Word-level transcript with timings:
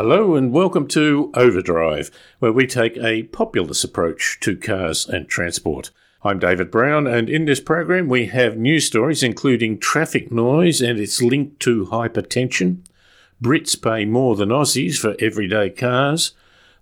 Hello 0.00 0.36
and 0.36 0.52
welcome 0.52 0.86
to 0.86 1.32
Overdrive, 1.34 2.12
where 2.38 2.52
we 2.52 2.68
take 2.68 2.96
a 2.98 3.24
populist 3.24 3.82
approach 3.82 4.38
to 4.42 4.56
cars 4.56 5.04
and 5.04 5.28
transport. 5.28 5.90
I'm 6.22 6.38
David 6.38 6.70
Brown, 6.70 7.08
and 7.08 7.28
in 7.28 7.46
this 7.46 7.58
program 7.58 8.08
we 8.08 8.26
have 8.26 8.56
news 8.56 8.84
stories 8.84 9.24
including 9.24 9.80
traffic 9.80 10.30
noise 10.30 10.80
and 10.80 11.00
its 11.00 11.20
link 11.20 11.58
to 11.58 11.86
hypertension, 11.86 12.84
Brits 13.42 13.74
pay 13.82 14.04
more 14.04 14.36
than 14.36 14.50
Aussies 14.50 14.96
for 14.96 15.16
everyday 15.18 15.68
cars, 15.68 16.30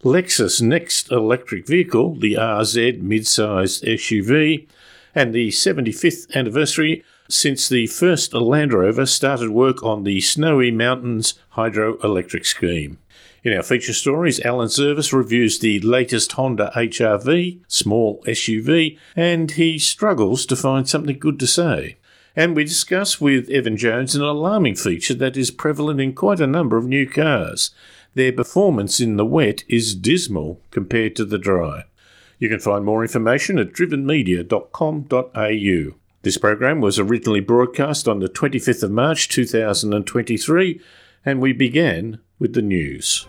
Lexus 0.05 0.61
next 0.61 1.11
electric 1.11 1.67
vehicle, 1.67 2.17
the 2.17 2.35
RZ 2.35 3.01
mid-sized 3.01 3.83
SUV, 3.83 4.69
and 5.15 5.33
the 5.33 5.49
75th 5.49 6.31
anniversary 6.35 7.03
since 7.31 7.67
the 7.67 7.87
first 7.87 8.35
Land 8.35 8.75
Rover 8.75 9.07
started 9.07 9.49
work 9.49 9.83
on 9.83 10.05
the 10.05 10.21
Snowy 10.21 10.71
Mountains 10.71 11.33
hydroelectric 11.55 12.45
scheme. 12.45 12.99
In 13.47 13.57
our 13.57 13.63
feature 13.63 13.93
stories, 13.93 14.45
Alan 14.45 14.67
Zurvas 14.67 15.13
reviews 15.13 15.61
the 15.61 15.79
latest 15.79 16.33
Honda 16.33 16.73
HRV, 16.75 17.61
small 17.69 18.21
SUV, 18.27 18.99
and 19.15 19.53
he 19.53 19.79
struggles 19.79 20.45
to 20.47 20.57
find 20.57 20.89
something 20.89 21.17
good 21.17 21.39
to 21.39 21.47
say. 21.47 21.97
And 22.35 22.57
we 22.57 22.65
discuss 22.65 23.21
with 23.21 23.49
Evan 23.49 23.77
Jones 23.77 24.17
an 24.17 24.23
alarming 24.23 24.75
feature 24.75 25.15
that 25.15 25.37
is 25.37 25.53
prevalent 25.53 26.01
in 26.01 26.13
quite 26.13 26.41
a 26.41 26.47
number 26.49 26.77
of 26.77 26.89
new 26.89 27.09
cars. 27.09 27.71
Their 28.15 28.33
performance 28.33 28.99
in 28.99 29.17
the 29.17 29.25
wet 29.25 29.63
is 29.69 29.95
dismal 29.95 30.61
compared 30.73 31.15
to 31.15 31.25
the 31.25 31.39
dry. 31.39 31.85
You 32.41 32.49
can 32.49 32.59
find 32.59 32.85
more 32.85 33.03
information 33.03 33.61
at 33.61 33.73
drivenmedia.com.au. 33.73 35.95
This 36.23 36.39
program 36.39 36.81
was 36.81 36.99
originally 36.99 37.39
broadcast 37.39 38.09
on 38.09 38.19
the 38.19 38.29
25th 38.29 38.83
of 38.83 38.91
March 38.91 39.29
2023, 39.29 40.81
and 41.25 41.41
we 41.41 41.53
began 41.53 42.19
with 42.39 42.55
the 42.55 42.63
news. 42.63 43.27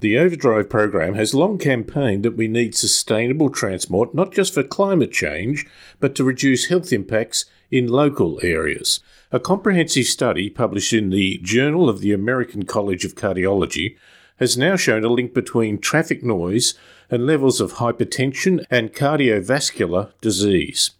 The 0.00 0.18
Overdrive 0.18 0.68
program 0.68 1.14
has 1.14 1.34
long 1.34 1.58
campaigned 1.58 2.22
that 2.24 2.36
we 2.36 2.48
need 2.48 2.74
sustainable 2.74 3.50
transport 3.50 4.14
not 4.14 4.32
just 4.32 4.54
for 4.54 4.62
climate 4.62 5.10
change, 5.10 5.66
but 5.98 6.14
to 6.14 6.24
reduce 6.24 6.66
health 6.66 6.92
impacts 6.92 7.46
in 7.70 7.88
local 7.88 8.38
areas. 8.42 9.00
A 9.32 9.40
comprehensive 9.40 10.04
study 10.04 10.50
published 10.50 10.92
in 10.92 11.10
the 11.10 11.38
Journal 11.42 11.88
of 11.88 12.00
the 12.00 12.12
American 12.12 12.64
College 12.64 13.04
of 13.04 13.14
Cardiology 13.14 13.96
has 14.36 14.56
now 14.56 14.76
shown 14.76 15.02
a 15.02 15.08
link 15.08 15.34
between 15.34 15.78
traffic 15.78 16.22
noise 16.22 16.74
and 17.10 17.26
levels 17.26 17.60
of 17.60 17.74
hypertension 17.74 18.64
and 18.70 18.92
cardiovascular 18.92 20.12
disease. 20.20 20.90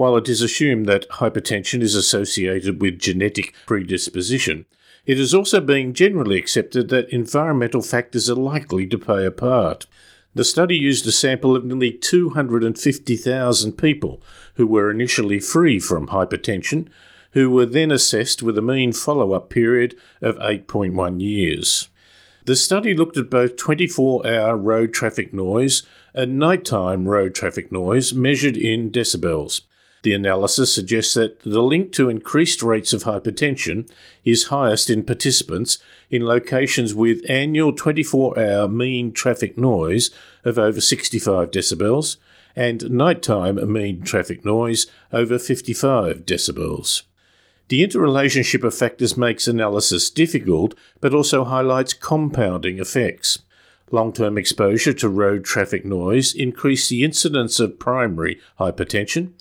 While 0.00 0.16
it 0.16 0.30
is 0.30 0.40
assumed 0.40 0.86
that 0.86 1.06
hypertension 1.10 1.82
is 1.82 1.94
associated 1.94 2.80
with 2.80 2.98
genetic 2.98 3.52
predisposition, 3.66 4.64
it 5.04 5.20
is 5.20 5.34
also 5.34 5.60
being 5.60 5.92
generally 5.92 6.38
accepted 6.38 6.88
that 6.88 7.10
environmental 7.10 7.82
factors 7.82 8.30
are 8.30 8.34
likely 8.34 8.86
to 8.86 8.96
play 8.96 9.26
a 9.26 9.30
part. 9.30 9.84
The 10.34 10.42
study 10.42 10.74
used 10.74 11.06
a 11.06 11.12
sample 11.12 11.54
of 11.54 11.66
nearly 11.66 11.92
250,000 11.92 13.72
people 13.72 14.22
who 14.54 14.66
were 14.66 14.90
initially 14.90 15.38
free 15.38 15.78
from 15.78 16.06
hypertension, 16.06 16.88
who 17.32 17.50
were 17.50 17.66
then 17.66 17.90
assessed 17.90 18.42
with 18.42 18.56
a 18.56 18.62
mean 18.62 18.94
follow 18.94 19.34
up 19.34 19.50
period 19.50 19.94
of 20.22 20.36
8.1 20.36 21.20
years. 21.20 21.90
The 22.46 22.56
study 22.56 22.94
looked 22.94 23.18
at 23.18 23.28
both 23.28 23.58
24 23.58 24.26
hour 24.26 24.56
road 24.56 24.94
traffic 24.94 25.34
noise 25.34 25.82
and 26.14 26.38
nighttime 26.38 27.06
road 27.06 27.34
traffic 27.34 27.70
noise 27.70 28.14
measured 28.14 28.56
in 28.56 28.90
decibels. 28.90 29.60
The 30.02 30.14
analysis 30.14 30.74
suggests 30.74 31.14
that 31.14 31.40
the 31.40 31.62
link 31.62 31.92
to 31.92 32.08
increased 32.08 32.62
rates 32.62 32.94
of 32.94 33.04
hypertension 33.04 33.90
is 34.24 34.44
highest 34.44 34.88
in 34.88 35.04
participants 35.04 35.78
in 36.08 36.24
locations 36.24 36.94
with 36.94 37.28
annual 37.28 37.72
24 37.74 38.38
hour 38.38 38.68
mean 38.68 39.12
traffic 39.12 39.58
noise 39.58 40.10
of 40.42 40.58
over 40.58 40.80
65 40.80 41.50
decibels 41.50 42.16
and 42.56 42.90
nighttime 42.90 43.70
mean 43.70 44.00
traffic 44.02 44.44
noise 44.44 44.86
over 45.12 45.38
55 45.38 46.24
decibels. 46.24 47.02
The 47.68 47.84
interrelationship 47.84 48.64
of 48.64 48.74
factors 48.74 49.16
makes 49.16 49.46
analysis 49.46 50.10
difficult, 50.10 50.74
but 51.00 51.14
also 51.14 51.44
highlights 51.44 51.92
compounding 51.92 52.80
effects. 52.80 53.40
Long 53.92 54.12
term 54.12 54.38
exposure 54.38 54.92
to 54.94 55.08
road 55.08 55.44
traffic 55.44 55.84
noise 55.84 56.34
increased 56.34 56.88
the 56.90 57.04
incidence 57.04 57.60
of 57.60 57.78
primary 57.78 58.40
hypertension, 58.58 59.32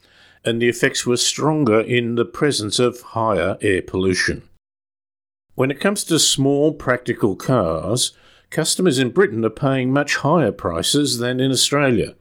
and 0.43 0.61
the 0.61 0.69
effects 0.69 1.05
were 1.05 1.17
stronger 1.17 1.81
in 1.81 2.15
the 2.15 2.25
presence 2.25 2.79
of 2.79 3.01
higher 3.01 3.57
air 3.61 3.81
pollution. 3.81 4.43
When 5.55 5.71
it 5.71 5.79
comes 5.79 6.03
to 6.05 6.19
small 6.19 6.73
practical 6.73 7.35
cars, 7.35 8.13
customers 8.49 8.97
in 8.97 9.09
Britain 9.09 9.43
are 9.43 9.49
paying 9.49 9.91
much 9.91 10.17
higher 10.17 10.51
prices 10.51 11.19
than 11.19 11.39
in 11.39 11.51
Australia. 11.51 12.15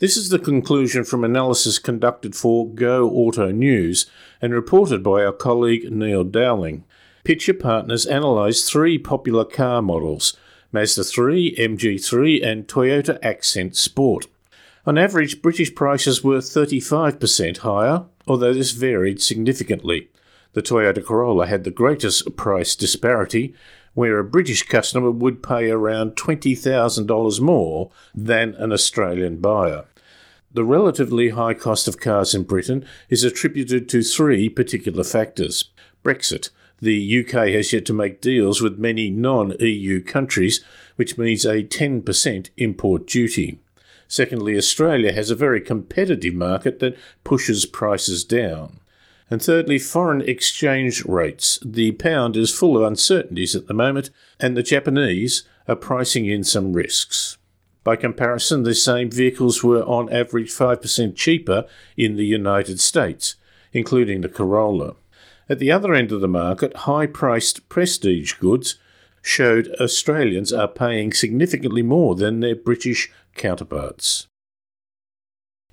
This 0.00 0.16
is 0.16 0.30
the 0.30 0.40
conclusion 0.40 1.04
from 1.04 1.22
analysis 1.22 1.78
conducted 1.78 2.34
for 2.34 2.68
Go 2.68 3.08
Auto 3.08 3.52
News 3.52 4.10
and 4.40 4.52
reported 4.52 5.02
by 5.02 5.24
our 5.24 5.32
colleague 5.32 5.92
Neil 5.92 6.24
Dowling. 6.24 6.84
Pitcher 7.22 7.54
Partners 7.54 8.04
analysed 8.04 8.68
three 8.68 8.98
popular 8.98 9.44
car 9.44 9.80
models 9.80 10.36
Mazda 10.72 11.04
3, 11.04 11.54
MG3, 11.56 12.44
and 12.44 12.66
Toyota 12.66 13.18
Ascent 13.22 13.76
Sport. 13.76 14.26
On 14.84 14.98
average, 14.98 15.42
British 15.42 15.74
prices 15.74 16.24
were 16.24 16.38
35% 16.38 17.58
higher, 17.58 18.04
although 18.26 18.52
this 18.52 18.72
varied 18.72 19.22
significantly. 19.22 20.08
The 20.54 20.62
Toyota 20.62 21.04
Corolla 21.04 21.46
had 21.46 21.62
the 21.62 21.70
greatest 21.70 22.36
price 22.36 22.74
disparity, 22.74 23.54
where 23.94 24.18
a 24.18 24.24
British 24.24 24.64
customer 24.64 25.10
would 25.10 25.42
pay 25.42 25.70
around 25.70 26.16
$20,000 26.16 27.40
more 27.40 27.90
than 28.12 28.54
an 28.56 28.72
Australian 28.72 29.36
buyer. 29.36 29.84
The 30.52 30.64
relatively 30.64 31.30
high 31.30 31.54
cost 31.54 31.86
of 31.86 32.00
cars 32.00 32.34
in 32.34 32.42
Britain 32.42 32.84
is 33.08 33.22
attributed 33.22 33.88
to 33.88 34.02
three 34.02 34.48
particular 34.48 35.04
factors 35.04 35.70
Brexit. 36.04 36.50
The 36.80 37.24
UK 37.24 37.50
has 37.50 37.72
yet 37.72 37.86
to 37.86 37.92
make 37.92 38.20
deals 38.20 38.60
with 38.60 38.78
many 38.78 39.08
non 39.08 39.54
EU 39.60 40.02
countries, 40.02 40.62
which 40.96 41.16
means 41.16 41.44
a 41.44 41.62
10% 41.62 42.50
import 42.56 43.06
duty. 43.06 43.60
Secondly, 44.12 44.58
Australia 44.58 45.10
has 45.14 45.30
a 45.30 45.34
very 45.34 45.58
competitive 45.58 46.34
market 46.34 46.80
that 46.80 46.98
pushes 47.24 47.64
prices 47.64 48.24
down. 48.24 48.78
And 49.30 49.42
thirdly, 49.42 49.78
foreign 49.78 50.20
exchange 50.20 51.02
rates. 51.06 51.58
The 51.64 51.92
pound 51.92 52.36
is 52.36 52.54
full 52.54 52.76
of 52.76 52.82
uncertainties 52.82 53.56
at 53.56 53.68
the 53.68 53.72
moment, 53.72 54.10
and 54.38 54.54
the 54.54 54.62
Japanese 54.62 55.44
are 55.66 55.76
pricing 55.76 56.26
in 56.26 56.44
some 56.44 56.74
risks. 56.74 57.38
By 57.84 57.96
comparison, 57.96 58.64
the 58.64 58.74
same 58.74 59.10
vehicles 59.10 59.64
were 59.64 59.82
on 59.84 60.12
average 60.12 60.50
5% 60.50 61.16
cheaper 61.16 61.64
in 61.96 62.16
the 62.16 62.26
United 62.26 62.80
States, 62.80 63.36
including 63.72 64.20
the 64.20 64.28
Corolla. 64.28 64.96
At 65.48 65.58
the 65.58 65.72
other 65.72 65.94
end 65.94 66.12
of 66.12 66.20
the 66.20 66.28
market, 66.28 66.76
high 66.76 67.06
priced 67.06 67.66
prestige 67.70 68.34
goods 68.34 68.74
showed 69.22 69.74
Australians 69.80 70.52
are 70.52 70.68
paying 70.68 71.14
significantly 71.14 71.82
more 71.82 72.14
than 72.14 72.40
their 72.40 72.56
British 72.56 73.10
counterparts. 73.34 74.26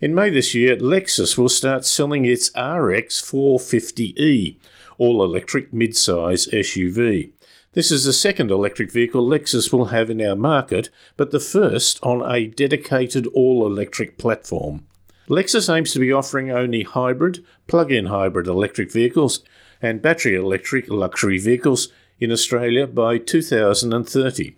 In 0.02 0.16
May 0.16 0.30
this 0.30 0.56
year, 0.56 0.78
Lexus 0.78 1.38
will 1.38 1.50
start 1.50 1.86
selling 1.86 2.24
its 2.24 2.50
RZ 2.52 3.22
450e, 3.22 4.58
all 4.98 5.24
electric 5.24 5.74
mid-size 5.74 6.48
SUV. 6.48 7.32
This 7.74 7.92
is 7.92 8.06
the 8.06 8.14
second 8.14 8.50
electric 8.50 8.92
vehicle 8.92 9.28
Lexus 9.28 9.72
will 9.72 9.86
have 9.86 10.10
in 10.10 10.22
our 10.22 10.36
market, 10.36 10.90
but 11.18 11.32
the 11.32 11.40
first 11.40 12.00
on 12.02 12.24
a 12.30 12.48
dedicated 12.48 13.28
all 13.28 13.68
electric 13.68 14.18
platform. 14.18 14.86
Lexus 15.28 15.74
aims 15.74 15.92
to 15.94 16.00
be 16.00 16.12
offering 16.12 16.50
only 16.50 16.84
hybrid, 16.84 17.46
plug 17.68 17.92
in 17.92 18.08
hybrid 18.08 18.48
electric 18.48 18.92
vehicles 18.92 19.44
and 19.82 20.02
battery 20.02 20.34
electric 20.34 20.90
luxury 20.90 21.38
vehicles 21.38 21.90
in 22.20 22.32
Australia 22.32 22.88
by 22.88 23.18
2030. 23.18 24.56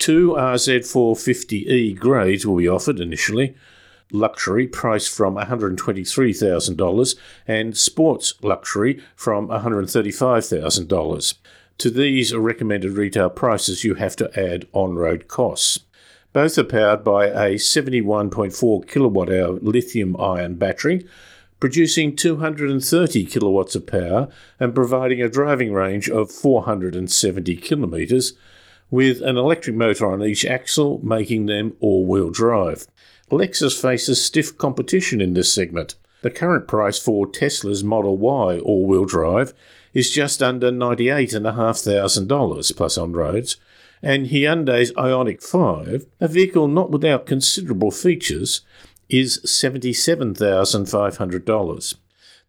Two 0.00 0.30
RZ450E 0.30 1.96
grades 1.98 2.46
will 2.46 2.56
be 2.56 2.66
offered 2.66 3.00
initially 3.00 3.54
luxury 4.10 4.66
priced 4.66 5.14
from 5.14 5.36
$123,000 5.36 7.16
and 7.46 7.76
sports 7.76 8.32
luxury 8.40 9.02
from 9.14 9.48
$135,000. 9.48 11.34
To 11.76 11.90
these 11.90 12.34
recommended 12.34 12.92
retail 12.92 13.28
prices, 13.28 13.84
you 13.84 13.96
have 13.96 14.16
to 14.16 14.40
add 14.40 14.66
on 14.72 14.94
road 14.94 15.28
costs. 15.28 15.80
Both 16.32 16.56
are 16.56 16.64
powered 16.64 17.04
by 17.04 17.26
a 17.26 17.56
71.4 17.56 18.88
kilowatt 18.88 19.28
hour 19.28 19.58
lithium 19.60 20.18
ion 20.18 20.54
battery, 20.54 21.06
producing 21.60 22.16
230 22.16 23.26
kilowatts 23.26 23.74
of 23.74 23.86
power 23.86 24.28
and 24.58 24.74
providing 24.74 25.20
a 25.20 25.28
driving 25.28 25.74
range 25.74 26.08
of 26.08 26.30
470 26.30 27.56
kilometres 27.56 28.32
with 28.90 29.22
an 29.22 29.36
electric 29.36 29.76
motor 29.76 30.10
on 30.10 30.22
each 30.22 30.44
axle, 30.44 31.00
making 31.02 31.46
them 31.46 31.74
all 31.80 32.04
wheel 32.04 32.30
drive. 32.30 32.86
Lexus 33.30 33.80
faces 33.80 34.24
stiff 34.24 34.58
competition 34.58 35.20
in 35.20 35.34
this 35.34 35.52
segment. 35.52 35.94
The 36.22 36.30
current 36.30 36.68
price 36.68 36.98
for 36.98 37.26
Tesla's 37.26 37.84
Model 37.84 38.18
Y 38.18 38.58
all 38.58 38.86
wheel 38.86 39.04
drive 39.04 39.54
is 39.94 40.10
just 40.10 40.42
under 40.42 40.70
$98,500 40.70 42.76
plus 42.76 42.98
on 42.98 43.12
roads, 43.12 43.56
and 44.02 44.26
Hyundai's 44.26 44.92
Ioniq 44.92 45.42
5, 45.42 46.06
a 46.20 46.28
vehicle 46.28 46.68
not 46.68 46.90
without 46.90 47.26
considerable 47.26 47.90
features, 47.90 48.60
is 49.08 49.40
$77,500. 49.44 51.94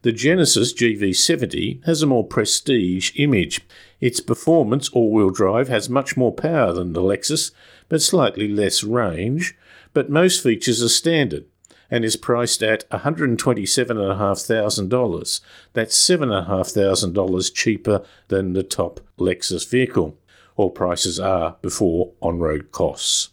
The 0.04 0.12
Genesis 0.12 0.74
GV70 0.74 1.86
has 1.86 2.02
a 2.02 2.08
more 2.08 2.26
prestige 2.26 3.12
image. 3.16 3.62
Its 4.02 4.20
performance 4.20 4.90
all 4.90 5.12
wheel 5.12 5.30
drive 5.30 5.70
has 5.70 5.88
much 5.88 6.18
more 6.18 6.34
power 6.34 6.74
than 6.74 6.94
the 6.94 7.02
Lexus, 7.02 7.52
but 7.88 8.02
slightly 8.02 8.48
less 8.48 8.84
range, 8.84 9.56
but 9.94 10.10
most 10.10 10.42
features 10.42 10.82
are 10.82 10.90
standard 10.90 11.46
and 11.92 12.04
is 12.04 12.16
priced 12.16 12.64
at 12.64 12.90
$127,500. 12.90 15.42
That's 15.74 16.10
$7,500 16.10 17.54
cheaper 17.54 18.02
than 18.30 18.54
the 18.54 18.64
top 18.64 19.02
Lexus 19.20 19.70
vehicle. 19.70 20.18
All 20.56 20.72
prices 20.72 21.20
are 21.20 21.58
before 21.62 22.14
on 22.22 22.40
road 22.40 22.72
costs. 22.72 23.30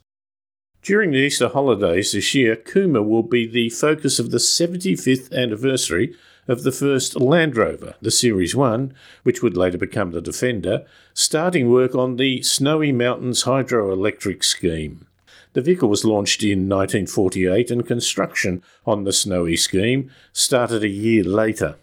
During 0.82 1.12
the 1.12 1.18
Easter 1.18 1.48
holidays 1.48 2.12
this 2.12 2.34
year, 2.34 2.56
Cooma 2.56 3.06
will 3.06 3.22
be 3.22 3.46
the 3.46 3.70
focus 3.70 4.18
of 4.18 4.30
the 4.30 4.38
75th 4.38 5.32
anniversary 5.32 6.14
of 6.48 6.62
the 6.62 6.72
first 6.72 7.20
Land 7.20 7.56
Rover, 7.56 7.94
the 8.00 8.10
Series 8.10 8.56
1, 8.56 8.94
which 9.22 9.42
would 9.42 9.56
later 9.56 9.78
become 9.78 10.10
the 10.10 10.22
Defender, 10.22 10.86
starting 11.12 11.70
work 11.70 11.94
on 11.94 12.16
the 12.16 12.42
Snowy 12.42 12.90
Mountains 12.90 13.44
hydroelectric 13.44 14.42
scheme. 14.42 15.06
The 15.52 15.60
vehicle 15.60 15.90
was 15.90 16.04
launched 16.04 16.42
in 16.42 16.68
1948 16.68 17.70
and 17.70 17.86
construction 17.86 18.62
on 18.86 19.04
the 19.04 19.12
Snowy 19.12 19.56
scheme 19.56 20.10
started 20.32 20.82
a 20.82 20.88
year 20.88 21.22
later. 21.22 21.76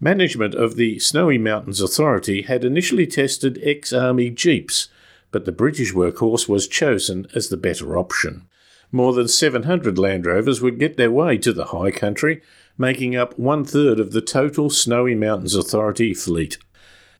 Management 0.00 0.54
of 0.54 0.76
the 0.76 0.98
Snowy 0.98 1.38
Mountains 1.38 1.80
Authority 1.80 2.42
had 2.42 2.64
initially 2.64 3.06
tested 3.06 3.58
ex 3.62 3.92
Army 3.92 4.30
Jeeps, 4.30 4.88
but 5.30 5.44
the 5.44 5.52
British 5.52 5.92
workhorse 5.92 6.48
was 6.48 6.68
chosen 6.68 7.26
as 7.34 7.48
the 7.48 7.56
better 7.56 7.98
option. 7.98 8.48
More 8.90 9.12
than 9.12 9.28
700 9.28 9.98
Land 9.98 10.24
Rovers 10.24 10.62
would 10.62 10.78
get 10.78 10.96
their 10.96 11.10
way 11.10 11.36
to 11.38 11.52
the 11.52 11.66
high 11.66 11.90
country, 11.90 12.40
making 12.78 13.16
up 13.16 13.36
one 13.38 13.64
third 13.64 13.98
of 13.98 14.12
the 14.12 14.22
total 14.22 14.70
Snowy 14.70 15.16
Mountains 15.16 15.56
Authority 15.56 16.14
fleet. 16.14 16.56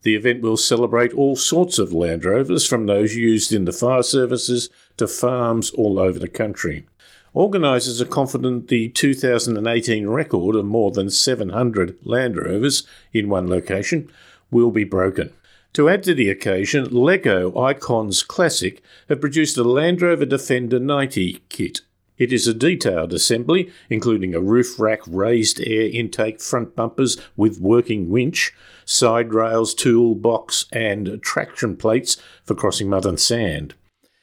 The 0.02 0.14
event 0.14 0.40
will 0.40 0.56
celebrate 0.56 1.12
all 1.12 1.34
sorts 1.34 1.78
of 1.78 1.92
Land 1.92 2.24
Rovers, 2.24 2.64
from 2.64 2.86
those 2.86 3.16
used 3.16 3.52
in 3.52 3.64
the 3.64 3.72
fire 3.72 4.04
services 4.04 4.70
to 4.96 5.08
farms 5.08 5.70
all 5.70 5.98
over 5.98 6.20
the 6.20 6.28
country. 6.28 6.86
Organisers 7.34 8.00
are 8.00 8.06
confident 8.06 8.68
the 8.68 8.88
2018 8.90 10.08
record 10.08 10.54
of 10.54 10.64
more 10.64 10.92
than 10.92 11.10
700 11.10 11.98
Land 12.04 12.36
Rovers 12.36 12.86
in 13.12 13.28
one 13.28 13.48
location 13.48 14.10
will 14.50 14.70
be 14.70 14.84
broken. 14.84 15.32
To 15.74 15.88
add 15.88 16.02
to 16.04 16.14
the 16.14 16.30
occasion, 16.30 16.84
Lego 16.90 17.56
Icons 17.58 18.22
Classic 18.22 18.82
have 19.08 19.20
produced 19.20 19.58
a 19.58 19.62
Land 19.62 20.00
Rover 20.00 20.24
Defender 20.24 20.78
90 20.78 21.42
kit. 21.48 21.80
It 22.18 22.32
is 22.32 22.48
a 22.48 22.54
detailed 22.54 23.12
assembly, 23.12 23.70
including 23.88 24.34
a 24.34 24.40
roof 24.40 24.80
rack, 24.80 25.02
raised 25.06 25.60
air 25.60 25.88
intake, 25.88 26.40
front 26.40 26.74
bumpers 26.74 27.16
with 27.36 27.60
working 27.60 28.10
winch, 28.10 28.52
side 28.84 29.32
rails, 29.32 29.72
toolbox, 29.72 30.64
and 30.72 31.22
traction 31.22 31.76
plates 31.76 32.16
for 32.44 32.56
crossing 32.56 32.88
mud 32.88 33.06
and 33.06 33.20
sand. 33.20 33.76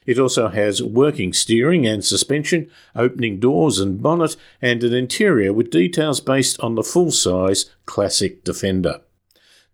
It 0.04 0.18
also 0.18 0.48
has 0.48 0.82
working 0.82 1.32
steering 1.32 1.86
and 1.86 2.04
suspension, 2.04 2.70
opening 2.94 3.40
doors 3.40 3.80
and 3.80 4.02
bonnet, 4.02 4.36
and 4.60 4.84
an 4.84 4.92
interior 4.92 5.54
with 5.54 5.70
details 5.70 6.20
based 6.20 6.60
on 6.60 6.74
the 6.74 6.84
full 6.84 7.10
size 7.10 7.70
classic 7.86 8.44
Defender. 8.44 9.00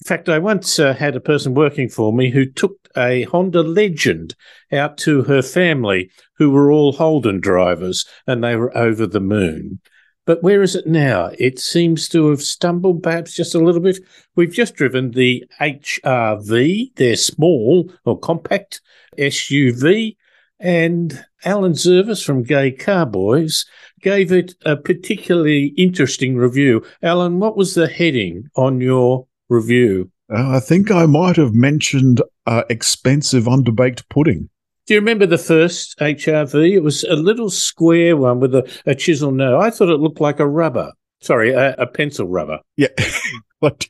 In 0.00 0.06
fact, 0.06 0.28
I 0.28 0.40
once 0.40 0.80
uh, 0.80 0.92
had 0.92 1.14
a 1.14 1.20
person 1.20 1.54
working 1.54 1.88
for 1.88 2.12
me 2.12 2.30
who 2.30 2.46
took 2.46 2.87
a 2.98 3.22
Honda 3.22 3.62
Legend 3.62 4.34
out 4.72 4.98
to 4.98 5.22
her 5.22 5.40
family, 5.42 6.10
who 6.34 6.50
were 6.50 6.70
all 6.70 6.92
Holden 6.92 7.40
drivers, 7.40 8.04
and 8.26 8.42
they 8.42 8.56
were 8.56 8.76
over 8.76 9.06
the 9.06 9.20
moon. 9.20 9.80
But 10.26 10.42
where 10.42 10.60
is 10.60 10.74
it 10.74 10.86
now? 10.86 11.30
It 11.38 11.58
seems 11.58 12.06
to 12.10 12.28
have 12.28 12.42
stumbled 12.42 13.02
perhaps 13.02 13.34
just 13.34 13.54
a 13.54 13.60
little 13.60 13.80
bit. 13.80 14.00
We've 14.36 14.52
just 14.52 14.74
driven 14.74 15.12
the 15.12 15.44
HRV, 15.58 16.94
their 16.96 17.16
small 17.16 17.90
or 18.04 18.18
compact 18.18 18.82
SUV, 19.16 20.16
and 20.60 21.24
Alan 21.44 21.72
Zurvas 21.72 22.22
from 22.22 22.42
Gay 22.42 22.72
Carboys 22.72 23.64
gave 24.02 24.30
it 24.30 24.54
a 24.66 24.76
particularly 24.76 25.66
interesting 25.78 26.36
review. 26.36 26.84
Alan, 27.02 27.38
what 27.38 27.56
was 27.56 27.74
the 27.74 27.88
heading 27.88 28.50
on 28.54 28.80
your 28.82 29.26
review? 29.48 30.10
Uh, 30.32 30.56
I 30.56 30.60
think 30.60 30.90
I 30.90 31.06
might 31.06 31.36
have 31.36 31.54
mentioned 31.54 32.22
uh, 32.46 32.62
expensive 32.68 33.44
underbaked 33.44 34.08
pudding. 34.08 34.50
Do 34.86 34.94
you 34.94 35.00
remember 35.00 35.26
the 35.26 35.38
first 35.38 35.98
HRV? 35.98 36.72
It 36.72 36.80
was 36.80 37.04
a 37.04 37.14
little 37.14 37.50
square 37.50 38.16
one 38.16 38.40
with 38.40 38.54
a, 38.54 38.70
a 38.86 38.94
chisel 38.94 39.32
nose. 39.32 39.62
I 39.62 39.70
thought 39.70 39.90
it 39.90 40.00
looked 40.00 40.20
like 40.20 40.40
a 40.40 40.48
rubber. 40.48 40.92
Sorry, 41.20 41.52
a, 41.52 41.74
a 41.74 41.86
pencil 41.86 42.26
rubber. 42.26 42.60
Yeah. 42.76 42.88
but 43.60 43.88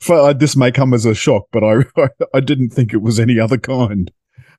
for, 0.00 0.16
uh, 0.16 0.32
this 0.32 0.56
may 0.56 0.72
come 0.72 0.92
as 0.92 1.06
a 1.06 1.14
shock, 1.14 1.44
but 1.52 1.64
I, 1.96 2.08
I 2.34 2.40
didn't 2.40 2.70
think 2.70 2.92
it 2.92 3.02
was 3.02 3.18
any 3.18 3.38
other 3.38 3.58
kind. 3.58 4.10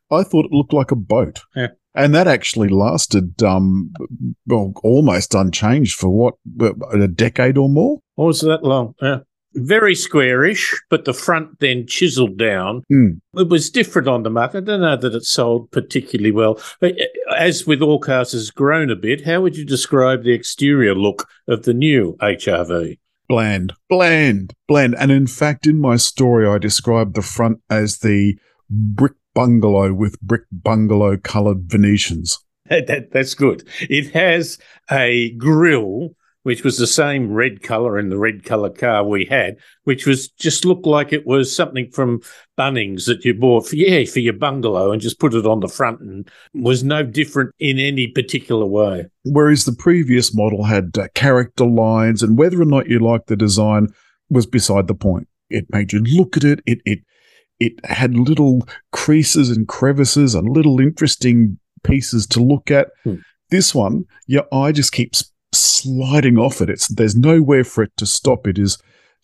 I 0.09 0.23
thought 0.23 0.45
it 0.45 0.51
looked 0.51 0.73
like 0.73 0.91
a 0.91 0.95
boat. 0.95 1.41
Yeah. 1.55 1.69
And 1.93 2.13
that 2.13 2.27
actually 2.27 2.69
lasted 2.69 3.41
um, 3.43 3.91
well, 4.45 4.71
almost 4.83 5.33
unchanged 5.33 5.95
for 5.95 6.09
what, 6.09 6.35
a 6.93 7.07
decade 7.07 7.57
or 7.57 7.69
more? 7.69 7.99
Oh, 8.17 8.25
was 8.25 8.41
that 8.41 8.63
long? 8.63 8.93
Yeah 9.01 9.19
very 9.57 9.95
squarish, 9.95 10.73
but 10.89 11.05
the 11.05 11.13
front 11.13 11.59
then 11.59 11.85
chiseled 11.87 12.37
down. 12.37 12.83
Mm. 12.91 13.19
It 13.35 13.49
was 13.49 13.69
different 13.69 14.07
on 14.07 14.23
the 14.23 14.29
market. 14.29 14.59
I 14.59 14.61
don't 14.61 14.81
know 14.81 14.95
that 14.95 15.15
it 15.15 15.25
sold 15.25 15.71
particularly 15.71 16.31
well. 16.31 16.59
But 16.79 16.93
uh, 16.99 17.33
as 17.33 17.65
with 17.65 17.81
all 17.81 17.99
cars 17.99 18.31
has 18.31 18.51
grown 18.51 18.89
a 18.89 18.95
bit, 18.95 19.25
how 19.25 19.41
would 19.41 19.57
you 19.57 19.65
describe 19.65 20.23
the 20.23 20.33
exterior 20.33 20.95
look 20.95 21.27
of 21.47 21.63
the 21.63 21.73
new 21.73 22.15
HRV? 22.21 22.99
Bland, 23.27 23.73
bland, 23.89 24.53
bland. 24.67 24.95
And 24.97 25.11
in 25.11 25.27
fact, 25.27 25.67
in 25.67 25.79
my 25.79 25.97
story, 25.97 26.47
I 26.47 26.57
described 26.57 27.15
the 27.15 27.21
front 27.21 27.59
as 27.69 27.99
the 27.99 28.37
brick 28.69 29.13
bungalow 29.33 29.93
with 29.93 30.19
brick 30.21 30.43
bungalow 30.51 31.17
coloured 31.17 31.63
Venetians. 31.63 32.39
That, 32.69 33.11
that's 33.13 33.33
good. 33.33 33.65
It 33.89 34.13
has 34.13 34.57
a 34.91 35.31
grill 35.35 36.09
which 36.47 36.63
was 36.63 36.77
the 36.77 36.87
same 36.87 37.33
red 37.33 37.61
color 37.61 37.99
in 37.99 38.07
the 38.07 38.17
red 38.17 38.45
color 38.45 38.69
car 38.69 39.03
we 39.03 39.25
had, 39.25 39.57
which 39.83 40.05
was 40.05 40.29
just 40.29 40.63
looked 40.63 40.85
like 40.85 41.11
it 41.11 41.27
was 41.27 41.53
something 41.53 41.91
from 41.91 42.21
Bunnings 42.57 43.05
that 43.05 43.25
you 43.25 43.33
bought 43.33 43.67
for 43.67 43.75
yeah 43.75 44.05
for 44.05 44.21
your 44.21 44.31
bungalow 44.31 44.93
and 44.93 45.01
just 45.01 45.19
put 45.19 45.33
it 45.33 45.45
on 45.45 45.59
the 45.59 45.67
front 45.67 45.99
and 45.99 46.31
was 46.53 46.85
no 46.85 47.03
different 47.03 47.53
in 47.59 47.79
any 47.79 48.07
particular 48.07 48.65
way. 48.65 49.07
Whereas 49.25 49.65
the 49.65 49.73
previous 49.73 50.33
model 50.33 50.63
had 50.63 50.97
uh, 50.97 51.09
character 51.15 51.65
lines, 51.65 52.23
and 52.23 52.37
whether 52.37 52.61
or 52.61 52.65
not 52.65 52.87
you 52.87 52.99
liked 52.99 53.27
the 53.27 53.35
design 53.35 53.89
was 54.29 54.45
beside 54.45 54.87
the 54.87 54.95
point. 54.95 55.27
It 55.49 55.65
made 55.69 55.91
you 55.91 55.99
look 55.99 56.37
at 56.37 56.45
it. 56.45 56.61
It 56.65 56.79
it 56.85 56.99
it 57.59 57.73
had 57.85 58.13
little 58.15 58.65
creases 58.93 59.49
and 59.49 59.67
crevices 59.67 60.33
and 60.33 60.47
little 60.47 60.79
interesting 60.79 61.59
pieces 61.83 62.25
to 62.27 62.39
look 62.41 62.71
at. 62.71 62.87
Hmm. 63.03 63.15
This 63.49 63.75
one, 63.75 64.05
your 64.27 64.45
eye 64.53 64.71
just 64.71 64.93
keeps 64.93 65.29
sliding 65.53 66.37
off 66.37 66.61
it. 66.61 66.69
It's 66.69 66.87
there's 66.87 67.15
nowhere 67.15 67.63
for 67.63 67.83
it 67.83 67.95
to 67.97 68.05
stop. 68.05 68.47
It 68.47 68.57
is 68.57 68.77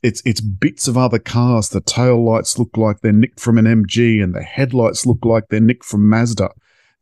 it's 0.03 0.21
it's 0.25 0.41
bits 0.41 0.87
of 0.87 0.97
other 0.97 1.19
cars. 1.19 1.69
The 1.69 1.81
tail 1.81 2.23
lights 2.23 2.59
look 2.59 2.75
like 2.77 2.99
they're 2.99 3.11
nicked 3.11 3.39
from 3.39 3.57
an 3.57 3.65
MG, 3.65 4.21
and 4.21 4.35
the 4.35 4.43
headlights 4.43 5.05
look 5.05 5.23
like 5.23 5.47
they're 5.49 5.59
nicked 5.59 5.85
from 5.85 6.07
Mazda. 6.07 6.49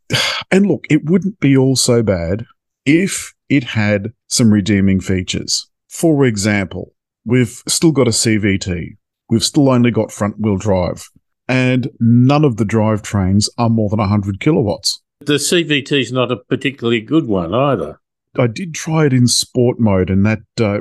And 0.53 0.65
look, 0.65 0.85
it 0.89 1.09
wouldn't 1.09 1.39
be 1.39 1.55
all 1.55 1.77
so 1.77 2.03
bad 2.03 2.45
if 2.85 3.33
it 3.47 3.63
had 3.63 4.11
some 4.27 4.51
redeeming 4.51 4.99
features. 4.99 5.69
For 5.87 6.25
example, 6.25 6.93
we've 7.23 7.63
still 7.69 7.93
got 7.93 8.09
a 8.09 8.11
CVT. 8.11 8.97
We've 9.29 9.45
still 9.45 9.69
only 9.69 9.91
got 9.91 10.11
front 10.11 10.41
wheel 10.41 10.57
drive, 10.57 11.09
and 11.47 11.89
none 12.01 12.43
of 12.43 12.57
the 12.57 12.65
drivetrains 12.65 13.47
are 13.57 13.69
more 13.69 13.89
than 13.89 13.99
100 13.99 14.41
kilowatts. 14.41 15.01
The 15.21 15.35
CVT 15.35 16.01
is 16.01 16.11
not 16.11 16.33
a 16.33 16.35
particularly 16.37 16.99
good 16.99 17.27
one 17.27 17.53
either. 17.53 18.00
I 18.38 18.47
did 18.47 18.73
try 18.73 19.05
it 19.05 19.13
in 19.13 19.27
sport 19.27 19.79
mode, 19.79 20.09
and 20.09 20.25
that 20.25 20.39
uh, 20.59 20.79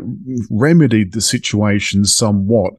remedied 0.51 1.13
the 1.13 1.21
situation 1.21 2.05
somewhat. 2.05 2.75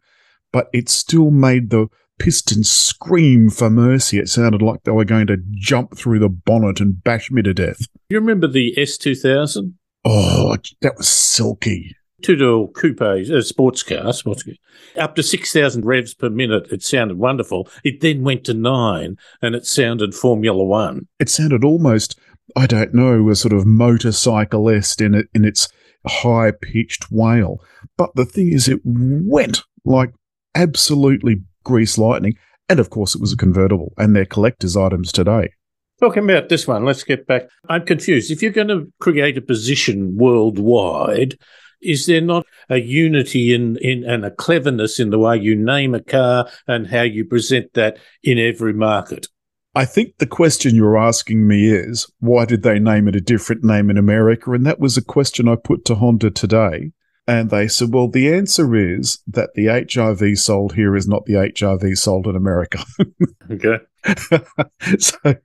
but 0.53 0.67
it 0.73 0.89
still 0.89 1.31
made 1.31 1.69
the 1.69 1.87
pistons 2.19 2.69
scream 2.69 3.49
for 3.49 3.69
mercy. 3.69 4.19
It 4.19 4.29
sounded 4.29 4.61
like 4.61 4.83
they 4.83 4.91
were 4.91 5.05
going 5.05 5.27
to 5.27 5.37
jump 5.51 5.97
through 5.97 6.19
the 6.19 6.29
bonnet 6.29 6.79
and 6.79 7.01
bash 7.03 7.31
me 7.31 7.41
to 7.41 7.53
death. 7.53 7.79
Do 7.79 8.15
you 8.15 8.19
remember 8.19 8.47
the 8.47 8.73
S2000? 8.77 9.73
Oh, 10.05 10.55
that 10.81 10.97
was 10.97 11.07
silky. 11.07 11.95
Two 12.21 12.35
door 12.35 12.69
coupe, 12.71 13.01
a 13.01 13.41
sports 13.41 13.81
car, 13.81 14.13
sports 14.13 14.43
car. 14.43 14.53
Up 14.97 15.15
to 15.15 15.23
6,000 15.23 15.85
revs 15.85 16.13
per 16.13 16.29
minute. 16.29 16.67
It 16.71 16.83
sounded 16.83 17.17
wonderful. 17.17 17.67
It 17.83 18.01
then 18.01 18.23
went 18.23 18.43
to 18.43 18.53
nine 18.53 19.15
and 19.41 19.55
it 19.55 19.65
sounded 19.65 20.13
Formula 20.13 20.63
One. 20.63 21.07
It 21.19 21.29
sounded 21.29 21.63
almost, 21.63 22.19
I 22.55 22.67
don't 22.67 22.93
know, 22.93 23.29
a 23.29 23.35
sort 23.35 23.53
of 23.53 23.65
motorcyclist 23.65 25.01
in 25.01 25.13
it, 25.13 25.27
in 25.33 25.45
its 25.45 25.69
high 26.05 26.51
pitched 26.51 27.11
wail. 27.11 27.63
But 27.97 28.15
the 28.15 28.25
thing 28.25 28.51
is, 28.51 28.67
it 28.67 28.81
went 28.83 29.63
like 29.85 30.13
absolutely 30.55 31.41
grease 31.63 31.97
lightning. 31.97 32.35
And 32.69 32.79
of 32.79 32.89
course, 32.89 33.15
it 33.15 33.21
was 33.21 33.33
a 33.33 33.37
convertible, 33.37 33.93
and 33.97 34.15
they're 34.15 34.25
collector's 34.25 34.77
items 34.77 35.11
today. 35.11 35.53
Talking 35.99 36.23
about 36.23 36.49
this 36.49 36.67
one, 36.67 36.85
let's 36.85 37.03
get 37.03 37.27
back. 37.27 37.43
I'm 37.69 37.85
confused. 37.85 38.31
If 38.31 38.41
you're 38.41 38.51
going 38.51 38.69
to 38.69 38.91
create 38.99 39.37
a 39.37 39.41
position 39.41 40.17
worldwide, 40.17 41.37
is 41.81 42.05
there 42.05 42.21
not 42.21 42.45
a 42.69 42.77
unity 42.77 43.53
in, 43.53 43.77
in 43.77 44.03
and 44.03 44.25
a 44.25 44.31
cleverness 44.31 44.99
in 44.99 45.09
the 45.09 45.19
way 45.19 45.37
you 45.37 45.55
name 45.55 45.93
a 45.93 46.01
car 46.01 46.49
and 46.67 46.87
how 46.87 47.01
you 47.01 47.25
present 47.25 47.73
that 47.73 47.97
in 48.23 48.39
every 48.39 48.73
market? 48.73 49.27
I 49.73 49.85
think 49.85 50.17
the 50.17 50.27
question 50.27 50.75
you're 50.75 50.97
asking 50.97 51.47
me 51.47 51.69
is 51.69 52.11
why 52.19 52.45
did 52.45 52.63
they 52.63 52.77
name 52.79 53.07
it 53.07 53.15
a 53.15 53.21
different 53.21 53.63
name 53.63 53.89
in 53.89 53.97
America? 53.97 54.51
And 54.51 54.65
that 54.65 54.79
was 54.79 54.97
a 54.97 55.03
question 55.03 55.47
I 55.47 55.55
put 55.55 55.85
to 55.85 55.95
Honda 55.95 56.29
today. 56.29 56.91
And 57.27 57.49
they 57.49 57.67
said, 57.67 57.93
well, 57.93 58.09
the 58.09 58.33
answer 58.33 58.75
is 58.75 59.19
that 59.27 59.51
the 59.53 59.67
HRV 59.67 60.37
sold 60.37 60.73
here 60.73 60.95
is 60.95 61.07
not 61.07 61.25
the 61.25 61.33
HRV 61.33 61.97
sold 61.97 62.27
in 62.27 62.35
America. 62.35 62.83
okay. 63.51 63.77
so, 64.99 65.35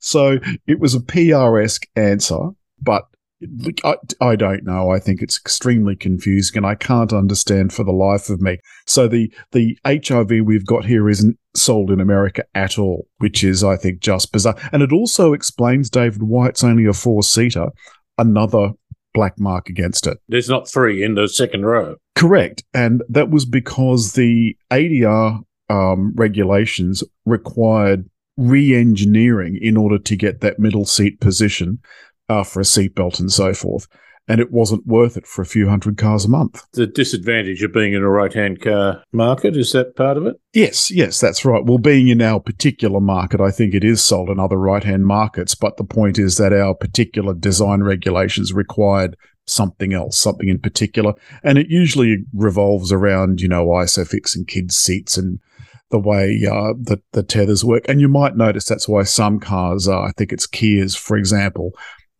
so 0.00 0.38
it 0.66 0.80
was 0.80 0.94
a 0.94 1.00
PR 1.00 1.58
esque 1.58 1.86
answer, 1.94 2.48
but 2.80 3.04
I, 3.84 3.96
I 4.20 4.36
don't 4.36 4.64
know. 4.64 4.90
I 4.90 4.98
think 4.98 5.20
it's 5.20 5.38
extremely 5.38 5.94
confusing, 5.94 6.56
and 6.56 6.66
I 6.66 6.74
can't 6.74 7.12
understand 7.12 7.72
for 7.72 7.84
the 7.84 7.92
life 7.92 8.30
of 8.30 8.40
me. 8.40 8.58
So 8.86 9.08
the 9.08 9.30
the 9.52 9.78
HRV 9.84 10.44
we've 10.44 10.64
got 10.64 10.86
here 10.86 11.08
isn't 11.08 11.38
sold 11.56 11.90
in 11.90 12.00
America 12.00 12.44
at 12.54 12.78
all, 12.78 13.06
which 13.18 13.42
is, 13.44 13.64
I 13.64 13.76
think, 13.76 14.00
just 14.00 14.32
bizarre. 14.32 14.56
And 14.72 14.82
it 14.82 14.92
also 14.92 15.32
explains, 15.32 15.90
David, 15.90 16.22
why 16.22 16.48
it's 16.48 16.64
only 16.64 16.86
a 16.86 16.92
four 16.92 17.22
seater. 17.22 17.68
Another 18.18 18.70
black 19.14 19.38
mark 19.38 19.68
against 19.68 20.06
it. 20.06 20.18
There's 20.28 20.48
not 20.48 20.68
three 20.68 21.02
in 21.02 21.14
the 21.14 21.28
second 21.28 21.64
row. 21.64 21.96
Correct. 22.14 22.62
And 22.74 23.02
that 23.08 23.30
was 23.30 23.44
because 23.44 24.12
the 24.12 24.56
ADR 24.70 25.40
um, 25.70 26.12
regulations 26.14 27.02
required 27.24 28.08
re 28.36 28.74
engineering 28.74 29.58
in 29.60 29.76
order 29.76 29.98
to 29.98 30.16
get 30.16 30.40
that 30.40 30.58
middle 30.58 30.84
seat 30.84 31.20
position 31.20 31.78
uh, 32.28 32.44
for 32.44 32.60
a 32.60 32.64
seatbelt 32.64 33.18
and 33.18 33.32
so 33.32 33.54
forth 33.54 33.86
and 34.28 34.40
it 34.40 34.50
wasn't 34.50 34.86
worth 34.86 35.16
it 35.16 35.26
for 35.26 35.42
a 35.42 35.46
few 35.46 35.68
hundred 35.68 35.96
cars 35.96 36.24
a 36.24 36.28
month. 36.28 36.64
The 36.72 36.86
disadvantage 36.86 37.62
of 37.62 37.72
being 37.72 37.92
in 37.92 38.02
a 38.02 38.08
right 38.08 38.32
hand 38.32 38.60
car 38.60 39.02
market, 39.12 39.56
is 39.56 39.72
that 39.72 39.96
part 39.96 40.16
of 40.16 40.26
it? 40.26 40.36
Yes, 40.52 40.90
yes, 40.90 41.20
that's 41.20 41.44
right. 41.44 41.64
Well, 41.64 41.78
being 41.78 42.08
in 42.08 42.22
our 42.22 42.40
particular 42.40 43.00
market, 43.00 43.40
I 43.40 43.50
think 43.50 43.74
it 43.74 43.84
is 43.84 44.02
sold 44.02 44.30
in 44.30 44.40
other 44.40 44.58
right 44.58 44.84
hand 44.84 45.06
markets, 45.06 45.54
but 45.54 45.76
the 45.76 45.84
point 45.84 46.18
is 46.18 46.36
that 46.38 46.52
our 46.52 46.74
particular 46.74 47.34
design 47.34 47.82
regulations 47.82 48.52
required 48.52 49.16
something 49.46 49.92
else, 49.92 50.18
something 50.18 50.48
in 50.48 50.58
particular. 50.58 51.14
And 51.42 51.58
it 51.58 51.68
usually 51.68 52.24
revolves 52.34 52.90
around, 52.92 53.40
you 53.40 53.48
know, 53.48 53.66
ISOFIX 53.66 54.34
and 54.34 54.48
kids' 54.48 54.76
seats 54.76 55.16
and 55.16 55.38
the 55.90 55.98
way 56.00 56.42
uh, 56.50 56.74
the, 56.80 57.00
the 57.12 57.22
tethers 57.22 57.64
work. 57.64 57.84
And 57.88 58.00
you 58.00 58.08
might 58.08 58.36
notice 58.36 58.64
that's 58.64 58.88
why 58.88 59.04
some 59.04 59.38
cars, 59.38 59.86
uh, 59.86 60.00
I 60.00 60.10
think 60.16 60.32
it's 60.32 60.46
Kias, 60.46 60.98
for 60.98 61.16
example, 61.16 61.70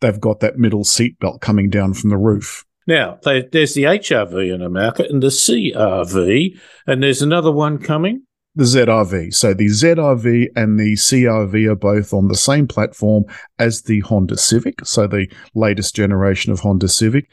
they've 0.01 0.19
got 0.19 0.39
that 0.39 0.57
middle 0.57 0.83
seatbelt 0.83 1.41
coming 1.41 1.69
down 1.69 1.93
from 1.93 2.09
the 2.09 2.17
roof. 2.17 2.65
Now, 2.87 3.19
there's 3.23 3.73
the 3.73 3.83
HRV 3.83 4.53
in 4.53 4.61
America 4.61 5.05
and 5.09 5.21
the 5.21 5.27
CRV, 5.27 6.57
and 6.87 7.03
there's 7.03 7.21
another 7.21 7.51
one 7.51 7.79
coming. 7.79 8.23
The 8.55 8.63
ZRV. 8.63 9.35
So 9.35 9.53
the 9.53 9.67
ZRV 9.67 10.47
and 10.55 10.79
the 10.79 10.93
CRV 10.93 11.69
are 11.69 11.75
both 11.75 12.13
on 12.13 12.27
the 12.27 12.35
same 12.35 12.67
platform 12.67 13.25
as 13.59 13.83
the 13.83 13.99
Honda 13.99 14.37
Civic, 14.37 14.85
so 14.85 15.05
the 15.05 15.27
latest 15.53 15.95
generation 15.95 16.51
of 16.51 16.61
Honda 16.61 16.87
Civic. 16.87 17.29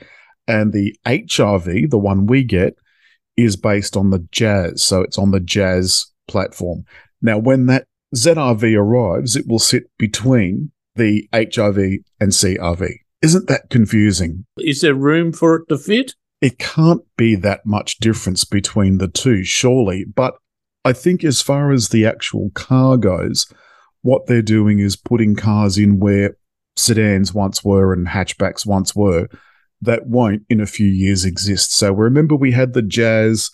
And 0.47 0.73
the 0.73 0.95
HRV, 1.07 1.89
the 1.89 1.99
one 1.99 2.27
we 2.27 2.45
get, 2.45 2.75
is 3.37 3.57
based 3.57 3.97
on 3.97 4.11
the 4.11 4.27
Jazz. 4.31 4.83
So 4.83 5.01
it's 5.01 5.17
on 5.17 5.31
the 5.31 5.41
Jazz 5.41 6.05
platform. 6.29 6.85
Now, 7.23 7.39
when 7.39 7.67
that 7.67 7.87
ZRV 8.15 8.77
arrives, 8.77 9.37
it 9.37 9.47
will 9.49 9.59
sit 9.59 9.85
between 9.99 10.73
the 10.97 11.29
HRV 11.33 11.99
and 12.21 12.31
CRV. 12.31 12.89
Isn't 13.23 13.49
that 13.49 13.71
confusing? 13.71 14.45
Is 14.59 14.81
there 14.81 14.95
room 14.95 15.33
for 15.33 15.57
it 15.57 15.69
to 15.69 15.79
fit? 15.79 16.15
It 16.41 16.59
can't 16.59 17.03
be 17.17 17.35
that 17.37 17.65
much 17.65 17.99
difference 17.99 18.45
between 18.45 18.99
the 18.99 19.09
two, 19.09 19.45
surely. 19.45 20.05
But 20.05 20.35
I 20.85 20.93
think 20.93 21.25
as 21.25 21.41
far 21.41 21.73
as 21.73 21.89
the 21.89 22.05
actual 22.05 22.51
car 22.55 22.97
goes, 22.99 23.47
what 24.03 24.27
they're 24.27 24.43
doing 24.43 24.79
is 24.79 24.97
putting 24.97 25.35
cars 25.35 25.79
in 25.79 25.99
where 25.99 26.37
sedans 26.77 27.33
once 27.33 27.65
were 27.65 27.93
and 27.93 28.09
hatchbacks 28.09 28.67
once 28.67 28.95
were 28.95 29.29
that 29.81 30.07
won't 30.07 30.43
in 30.51 30.61
a 30.61 30.67
few 30.67 30.87
years 30.87 31.25
exist. 31.25 31.73
So 31.73 31.93
remember 31.93 32.37
we 32.37 32.53
had 32.53 32.75
the 32.75 32.83
Jazz, 32.83 33.51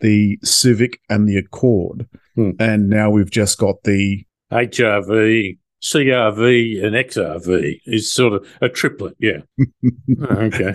the 0.00 0.38
Civic 0.42 1.00
and 1.08 1.28
the 1.28 1.36
Accord. 1.36 2.08
Hmm. 2.34 2.50
And 2.58 2.88
now 2.88 3.10
we've 3.10 3.30
just 3.30 3.58
got 3.58 3.82
the 3.84 4.24
HRV, 4.52 5.58
CRV 5.82 6.84
and 6.84 6.94
XRV 6.94 7.80
is 7.86 8.12
sort 8.12 8.34
of 8.34 8.46
a 8.60 8.68
triplet, 8.68 9.16
yeah. 9.18 9.38
okay. 10.30 10.74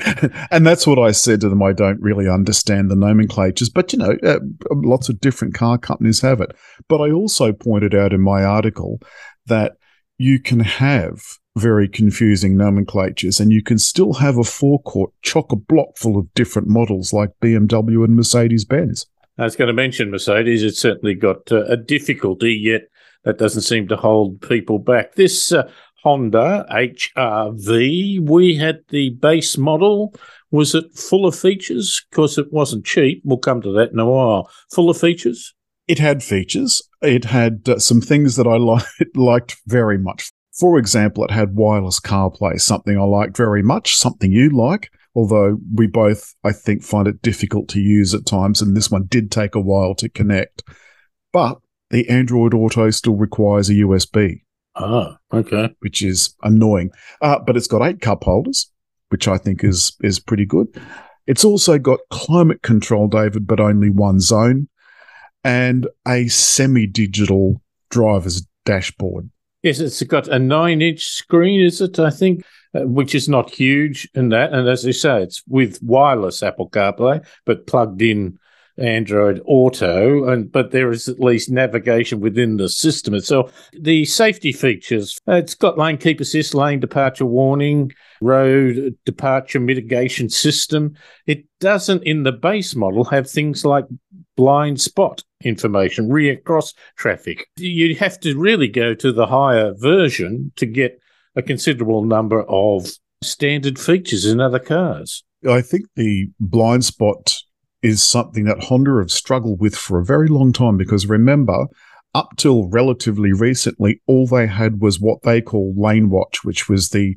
And 0.52 0.66
that's 0.66 0.88
what 0.88 0.98
I 0.98 1.12
said 1.12 1.42
to 1.42 1.50
them. 1.50 1.62
I 1.62 1.74
don't 1.74 2.02
really 2.02 2.28
understand 2.28 2.90
the 2.90 2.96
nomenclatures, 2.96 3.70
but 3.70 3.94
you 3.94 4.00
know, 4.00 4.16
uh, 4.24 4.40
lots 4.72 5.10
of 5.10 5.20
different 5.20 5.54
car 5.54 5.78
companies 5.78 6.22
have 6.22 6.42
it. 6.42 6.56
But 6.88 7.02
I 7.02 7.12
also 7.12 7.54
pointed 7.54 7.94
out 7.94 8.14
in 8.14 8.22
my 8.22 8.44
article 8.44 9.00
that 9.46 9.74
you 10.18 10.40
can 10.40 10.62
have 10.62 11.22
very 11.56 11.88
confusing 11.88 12.58
nomenclatures 12.58 13.40
and 13.40 13.52
you 13.52 13.64
can 13.64 13.78
still 13.78 14.14
have 14.14 14.38
a 14.38 14.44
forecourt 14.44 15.12
chock 15.22 15.52
a 15.52 15.56
block 15.56 15.98
full 15.98 16.18
of 16.18 16.34
different 16.34 16.68
models 16.68 17.14
like 17.14 17.30
BMW 17.42 18.04
and 18.04 18.16
Mercedes 18.16 18.66
Benz. 18.66 19.06
I 19.38 19.44
was 19.44 19.56
going 19.56 19.68
to 19.68 19.74
mention 19.74 20.12
Mercedes. 20.12 20.64
It's 20.64 20.80
certainly 20.80 21.14
got 21.14 21.52
uh, 21.52 21.66
a 21.66 21.76
difficulty, 21.76 22.54
yet 22.54 22.84
that 23.26 23.38
doesn't 23.38 23.64
seem 23.64 23.88
to 23.90 23.98
hold 23.98 24.42
people 24.42 24.80
back. 24.80 25.16
This 25.16 25.52
uh, 25.52 25.70
Honda 26.04 26.66
HRV, 26.72 28.30
we 28.30 28.56
had 28.56 28.82
the 28.90 29.10
base 29.10 29.58
model. 29.58 30.14
Was 30.52 30.76
it 30.76 30.94
full 30.94 31.26
of 31.26 31.36
features? 31.36 32.06
Because 32.10 32.38
it 32.38 32.54
wasn't 32.54 32.86
cheap. 32.86 33.22
We'll 33.26 33.40
come 33.40 33.62
to 33.64 33.72
that 33.74 33.92
in 33.92 34.00
a 34.00 34.06
while. 34.06 34.50
Full 34.72 34.90
of 34.90 34.98
features? 34.98 35.54
It 35.88 36.00
had 36.00 36.24
features. 36.24 36.82
It 37.02 37.26
had 37.26 37.68
uh, 37.68 37.80
some 37.80 38.02
things 38.02 38.36
that 38.36 38.48
I 38.48 38.56
li- 38.58 38.82
liked 39.16 39.58
very 39.66 39.98
much. 39.98 40.30
For 40.54 40.78
example, 40.78 41.26
it 41.26 41.32
had 41.32 41.56
wireless 41.56 42.00
CarPlay, 42.00 42.62
something 42.62 42.98
I 42.98 43.04
liked 43.04 43.36
very 43.36 43.62
much, 43.62 43.96
something 43.96 44.32
you 44.32 44.50
like, 44.52 44.90
although 45.14 45.58
we 45.74 45.88
both, 45.88 46.34
I 46.44 46.54
think, 46.54 46.82
find 46.82 47.08
it 47.08 47.22
difficult 47.22 47.68
to 47.70 47.82
use 47.82 48.14
at 48.14 48.26
times, 48.26 48.62
and 48.62 48.78
this 48.78 48.90
one 48.90 49.08
did 49.10 49.32
take 49.32 49.56
a 49.56 49.60
while 49.60 49.96
to 49.96 50.08
connect. 50.08 50.64
But 51.34 51.58
the 51.96 52.10
Android 52.10 52.54
Auto 52.54 52.90
still 52.90 53.16
requires 53.16 53.70
a 53.70 53.76
USB. 53.76 54.42
Ah, 54.76 55.18
okay. 55.32 55.74
Which 55.80 56.02
is 56.02 56.36
annoying. 56.44 56.92
Uh, 57.22 57.40
but 57.40 57.56
it's 57.56 57.68
got 57.68 57.88
eight 57.88 58.02
cup 58.02 58.26
holders, 58.26 58.70
which 59.08 59.30
I 59.30 59.38
think 59.38 59.64
is 59.64 59.96
is 60.02 60.20
pretty 60.20 60.46
good. 60.46 60.68
It's 61.26 61.46
also 61.46 61.80
got 61.80 62.02
climate 62.12 62.62
control, 62.64 63.08
David, 63.08 63.48
but 63.48 63.62
only 63.62 63.90
one 63.90 64.20
zone, 64.20 64.68
and 65.46 65.88
a 66.06 66.28
semi-digital 66.28 67.62
driver's 67.90 68.46
dashboard. 68.66 69.30
Yes, 69.64 69.80
it's 69.80 70.04
got 70.04 70.28
a 70.28 70.38
nine-inch 70.38 71.02
screen, 71.02 71.62
is 71.62 71.80
it? 71.80 71.98
I 71.98 72.10
think, 72.10 72.44
uh, 72.76 72.82
which 72.82 73.16
is 73.16 73.30
not 73.30 73.50
huge 73.50 74.10
in 74.14 74.30
that. 74.30 74.52
And 74.52 74.68
as 74.68 74.84
you 74.84 74.92
say, 74.92 75.24
it's 75.24 75.42
with 75.48 75.82
wireless 75.82 76.44
Apple 76.44 76.70
CarPlay, 76.70 77.26
but 77.46 77.68
plugged 77.68 78.02
in 78.02 78.38
Android 78.78 79.42
Auto, 79.46 80.28
and 80.28 80.52
but 80.52 80.72
there 80.72 80.92
is 80.92 81.08
at 81.08 81.20
least 81.20 81.50
navigation 81.50 82.20
within 82.20 82.58
the 82.58 82.70
system 82.70 83.14
itself. 83.14 83.70
The 83.74 84.06
safety 84.06 84.52
features: 84.52 85.18
uh, 85.28 85.36
it's 85.36 85.56
got 85.56 85.78
lane 85.78 85.98
keep 85.98 86.20
assist, 86.20 86.54
lane 86.54 86.80
departure 86.80 87.26
warning, 87.26 87.92
road 88.22 88.96
departure 89.06 89.60
mitigation 89.60 90.30
system. 90.30 90.96
It 91.26 91.46
doesn't, 91.60 92.04
in 92.04 92.24
the 92.24 92.32
base 92.32 92.76
model, 92.76 93.06
have 93.06 93.30
things 93.30 93.64
like 93.64 93.86
blind 94.36 94.82
spot 94.82 95.24
information, 95.44 96.10
rear 96.10 96.38
cross 96.38 96.74
traffic. 96.98 97.48
You 97.58 97.96
have 97.96 98.20
to 98.22 98.38
really 98.38 98.68
go 98.68 98.94
to 98.96 99.12
the 99.12 99.28
higher 99.28 99.74
version 99.78 100.52
to 100.58 100.66
get 100.66 101.00
a 101.36 101.42
considerable 101.42 102.04
number 102.04 102.44
of 102.44 102.90
standard 103.24 103.80
features 103.80 104.26
in 104.26 104.40
other 104.40 104.60
cars. 104.60 105.24
I 105.50 105.62
think 105.62 105.86
the 105.96 106.30
blind 106.40 106.86
spot 106.86 107.36
is 107.86 108.02
something 108.02 108.46
that 108.46 108.64
Honda 108.64 108.98
have 108.98 109.12
struggled 109.12 109.62
with 109.62 109.76
for 109.76 110.00
a 110.00 110.06
very 110.06 110.28
long 110.28 110.52
time 110.52 110.76
because 110.76 111.06
remember, 111.06 111.68
up 112.16 112.30
till 112.36 112.68
relatively 112.70 113.32
recently, 113.32 114.02
all 114.08 114.26
they 114.26 114.48
had 114.48 114.82
was 114.82 115.00
what 115.00 115.22
they 115.22 115.40
call 115.40 115.72
lane 115.78 116.10
watch, 116.10 116.44
which 116.44 116.68
was 116.68 116.90
the 116.90 117.16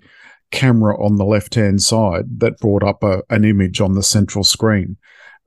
camera 0.50 0.94
on 1.02 1.16
the 1.16 1.24
left 1.24 1.54
hand 1.54 1.80
side 1.80 2.24
that 2.40 2.58
brought 2.58 2.82
up 2.82 3.02
a, 3.02 3.22
an 3.30 3.46
image 3.46 3.80
on 3.80 3.94
the 3.94 4.02
central 4.02 4.44
screen. 4.44 4.98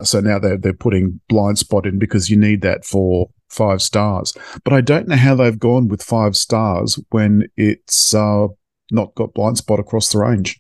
So 0.02 0.22
now 0.22 0.40
they're, 0.40 0.58
they're 0.58 0.74
putting 0.74 1.20
blind 1.30 1.60
spot 1.60 1.86
in 1.86 2.00
because 2.00 2.32
you 2.32 2.36
need 2.36 2.64
that 2.64 2.84
for 2.84 3.30
five 3.48 3.84
stars. 3.84 4.34
But 4.64 4.74
I 4.74 4.82
don't 4.82 5.08
know 5.08 5.18
how 5.18 5.36
they've 5.36 5.60
gone 5.60 5.88
with 5.88 6.02
five 6.02 6.36
stars 6.36 7.00
when 7.12 7.48
it's 7.58 8.16
uh, 8.16 8.48
not 8.90 9.14
got 9.14 9.36
blind 9.36 9.60
spot 9.60 9.80
across 9.80 10.12
the 10.12 10.18
range. 10.18 10.60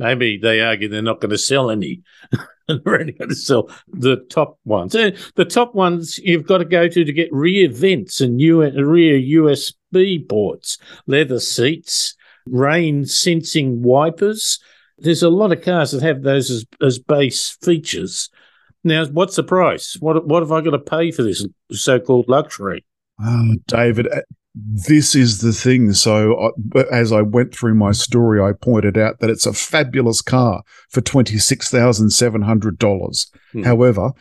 Maybe 0.00 0.36
they 0.36 0.60
argue 0.62 0.88
they're 0.88 1.00
not 1.00 1.20
going 1.20 1.30
to 1.30 1.38
sell 1.38 1.70
any. 1.70 2.02
sell 3.30 3.70
the 3.88 4.16
top 4.30 4.58
ones. 4.64 4.92
The 4.92 5.44
top 5.48 5.74
ones 5.74 6.18
you've 6.18 6.46
got 6.46 6.58
to 6.58 6.64
go 6.64 6.88
to 6.88 7.04
to 7.04 7.12
get 7.12 7.32
rear 7.32 7.68
vents 7.68 8.20
and 8.20 8.38
rear 8.38 9.18
USB 9.18 10.28
ports, 10.28 10.78
leather 11.06 11.40
seats, 11.40 12.14
rain 12.46 13.04
sensing 13.04 13.82
wipers. 13.82 14.58
There's 14.98 15.22
a 15.22 15.30
lot 15.30 15.52
of 15.52 15.62
cars 15.62 15.92
that 15.92 16.02
have 16.02 16.22
those 16.22 16.50
as, 16.50 16.66
as 16.82 16.98
base 16.98 17.56
features. 17.62 18.28
Now, 18.84 19.06
what's 19.06 19.36
the 19.36 19.42
price? 19.42 19.96
What 20.00 20.26
what 20.26 20.42
have 20.42 20.52
I 20.52 20.60
got 20.62 20.70
to 20.70 20.78
pay 20.78 21.10
for 21.10 21.22
this 21.22 21.46
so-called 21.70 22.28
luxury? 22.28 22.84
Oh, 23.22 23.54
David, 23.66 24.08
this 24.54 25.14
is 25.14 25.40
the 25.40 25.52
thing. 25.52 25.92
So, 25.92 26.52
uh, 26.74 26.84
as 26.90 27.12
I 27.12 27.22
went 27.22 27.54
through 27.54 27.74
my 27.74 27.92
story, 27.92 28.40
I 28.40 28.52
pointed 28.52 28.98
out 28.98 29.20
that 29.20 29.30
it's 29.30 29.46
a 29.46 29.52
fabulous 29.52 30.22
car 30.22 30.62
for 30.88 31.00
twenty 31.00 31.38
six 31.38 31.70
thousand 31.70 32.10
seven 32.10 32.42
hundred 32.42 32.78
dollars. 32.78 33.30
Hmm. 33.52 33.62
However, 33.62 34.12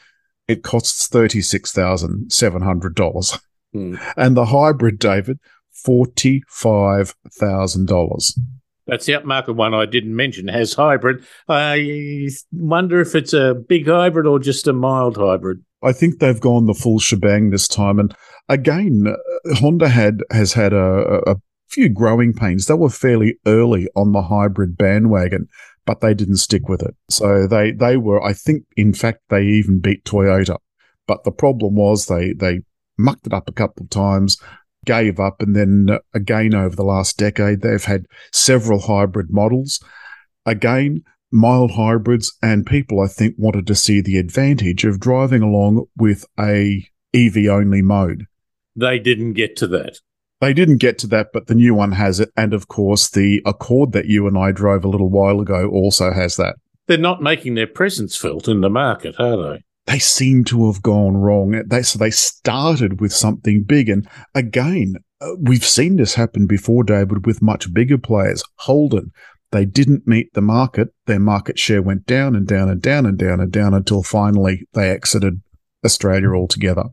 it 0.48 0.64
costs 0.64 1.08
thirty 1.08 1.42
six 1.42 1.72
thousand 1.72 2.32
seven 2.32 2.62
hundred 2.62 2.96
dollars, 2.96 3.40
hmm. 3.74 3.96
and 4.16 4.38
the 4.38 4.46
hybrid, 4.46 5.00
David, 5.00 5.40
forty 5.72 6.44
five 6.48 7.16
thousand 7.32 7.88
dollars. 7.88 8.38
That's 8.86 9.06
the 9.06 9.14
upmarket 9.14 9.56
one 9.56 9.76
I 9.76 9.86
didn't 9.86 10.16
mention. 10.16 10.48
Has 10.48 10.74
hybrid. 10.74 11.24
I 11.48 12.30
wonder 12.52 13.00
if 13.02 13.14
it's 13.14 13.34
a 13.34 13.54
big 13.54 13.88
hybrid 13.88 14.26
or 14.26 14.40
just 14.40 14.68
a 14.68 14.74
mild 14.74 15.18
hybrid. 15.18 15.64
I 15.82 15.92
think 15.92 16.20
they've 16.20 16.40
gone 16.40 16.66
the 16.66 16.74
full 16.74 17.00
shebang 17.00 17.50
this 17.50 17.68
time. 17.68 18.00
And 18.00 18.14
again, 18.48 19.06
uh, 19.08 19.56
Honda 19.56 19.90
had 19.90 20.22
has 20.32 20.54
had 20.54 20.74
a, 20.74 21.22
a 21.30 21.36
few 21.70 21.90
growing 21.90 22.34
pains. 22.34 22.66
They 22.66 22.74
were 22.74 22.90
fairly 22.90 23.38
early 23.46 23.88
on 23.96 24.12
the 24.12 24.24
hybrid 24.24 24.78
bandwagon, 24.78 25.48
but 25.86 26.02
they 26.02 26.14
didn't 26.14 26.38
stick 26.38 26.68
with 26.68 26.82
it. 26.82 26.96
So 27.10 27.48
they 27.48 27.72
they 27.72 27.98
were. 27.98 28.24
I 28.24 28.34
think, 28.34 28.66
in 28.76 28.94
fact, 28.94 29.22
they 29.30 29.44
even 29.44 29.80
beat 29.80 30.04
Toyota. 30.04 30.58
But 31.08 31.24
the 31.24 31.32
problem 31.32 31.76
was 31.76 32.06
they 32.06 32.34
they 32.34 32.62
mucked 32.98 33.28
it 33.28 33.34
up 33.34 33.50
a 33.50 33.54
couple 33.54 33.84
of 33.84 33.90
times 33.90 34.38
gave 34.86 35.20
up. 35.20 35.42
And 35.42 35.56
then 35.56 36.00
again, 36.14 36.54
over 36.56 36.76
the 36.76 36.84
last 36.84 37.18
decade, 37.18 37.62
they've 37.62 37.84
had 37.84 38.06
several 38.32 38.80
hybrid 38.80 39.28
models. 39.30 39.80
Again, 40.46 41.04
mild 41.32 41.72
hybrids, 41.72 42.36
and 42.42 42.66
people, 42.66 43.00
I 43.02 43.08
think, 43.08 43.36
wanted 43.38 43.68
to 43.68 43.76
see 43.76 44.02
the 44.02 44.18
advantage 44.18 44.86
of 44.86 45.00
driving 45.00 45.42
along 45.42 45.86
with 45.98 46.26
a 46.40 46.88
EV 47.14 47.48
only 47.50 47.82
mode. 47.82 48.26
They 48.76 49.00
didn't 49.00 49.34
get 49.34 49.56
to 49.58 49.68
that. 49.68 50.00
They 50.42 50.54
didn't 50.54 50.78
get 50.78 50.98
to 51.00 51.08
that, 51.08 51.28
but 51.34 51.48
the 51.48 51.56
new 51.56 51.74
one 51.74 51.92
has 51.94 52.20
it. 52.20 52.30
And 52.38 52.54
of 52.54 52.68
course, 52.68 53.10
the 53.10 53.42
Accord 53.46 53.92
that 53.92 54.06
you 54.06 54.26
and 54.28 54.38
I 54.38 54.52
drove 54.52 54.86
a 54.86 54.90
little 54.90 55.10
while 55.10 55.42
ago 55.42 55.68
also 55.68 56.14
has 56.14 56.38
that. 56.38 56.56
They're 56.88 56.98
not 56.98 57.22
making 57.22 57.56
their 57.56 57.68
presence 57.68 58.16
felt 58.16 58.48
in 58.48 58.62
the 58.62 58.70
market, 58.70 59.16
are 59.20 59.38
they? 59.38 59.64
they 59.90 60.00
seem 60.00 60.44
to 60.46 60.68
have 60.68 60.84
gone 60.84 61.18
wrong. 61.18 61.64
They, 61.66 61.82
so 61.82 61.98
they 61.98 62.12
started 62.12 63.02
with 63.02 63.12
something 63.12 63.64
big. 63.64 63.90
And 63.90 64.08
again, 64.36 64.96
uh, 65.20 65.32
we've 65.40 65.66
seen 65.66 65.96
this 65.96 66.14
happen 66.14 66.46
before, 66.46 66.84
David, 66.84 67.26
with 67.26 67.42
much 67.42 67.74
bigger 67.74 67.98
players. 67.98 68.44
Holden, 68.58 69.12
they 69.52 69.66
didn't 69.66 70.08
meet 70.08 70.34
the 70.34 70.42
market. 70.42 70.90
Their 71.06 71.20
market 71.20 71.58
share 71.58 71.82
went 71.82 72.06
down 72.06 72.36
and 72.36 72.48
down 72.48 72.70
and 72.70 72.82
down 72.82 73.06
and 73.06 73.18
down 73.18 73.40
and 73.40 73.52
down 73.52 73.74
until 73.74 74.04
finally 74.04 74.68
they 74.74 74.90
exited 74.90 75.42
Australia 75.84 76.34
altogether. 76.34 76.86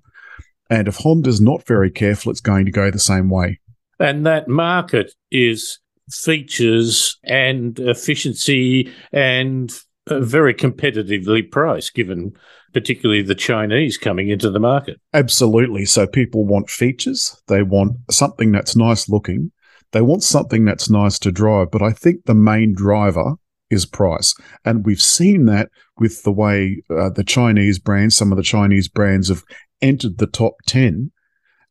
And 0.70 0.88
if 0.88 0.96
Honda's 0.96 1.40
not 1.40 1.66
very 1.66 1.90
careful, 1.90 2.30
it's 2.32 2.40
going 2.40 2.64
to 2.66 2.72
go 2.72 2.90
the 2.90 2.98
same 2.98 3.28
way. 3.28 3.60
And 4.00 4.26
that 4.26 4.48
market 4.48 5.14
is 5.30 5.78
features 6.10 7.18
and 7.24 7.78
efficiency 7.78 8.92
and 9.12 9.72
very 10.08 10.54
competitively 10.54 11.50
priced 11.50 11.94
given 11.94 12.32
particularly 12.72 13.22
the 13.22 13.34
Chinese 13.34 13.96
coming 13.96 14.28
into 14.28 14.50
the 14.50 14.60
market. 14.60 15.00
Absolutely. 15.14 15.84
So 15.86 16.06
people 16.06 16.44
want 16.44 16.68
features, 16.68 17.40
they 17.48 17.62
want 17.62 17.96
something 18.10 18.52
that's 18.52 18.76
nice 18.76 19.08
looking, 19.08 19.50
they 19.96 20.02
want 20.02 20.22
something 20.22 20.66
that's 20.66 20.90
nice 20.90 21.18
to 21.20 21.32
drive. 21.32 21.70
But 21.70 21.80
I 21.80 21.90
think 21.90 22.26
the 22.26 22.34
main 22.34 22.74
driver 22.74 23.36
is 23.70 23.86
price. 23.86 24.34
And 24.62 24.84
we've 24.84 25.00
seen 25.00 25.46
that 25.46 25.70
with 25.98 26.22
the 26.22 26.32
way 26.32 26.82
uh, 26.90 27.08
the 27.08 27.24
Chinese 27.24 27.78
brands, 27.78 28.14
some 28.14 28.30
of 28.30 28.36
the 28.36 28.44
Chinese 28.44 28.88
brands 28.88 29.30
have 29.30 29.42
entered 29.80 30.18
the 30.18 30.26
top 30.26 30.56
10 30.66 31.12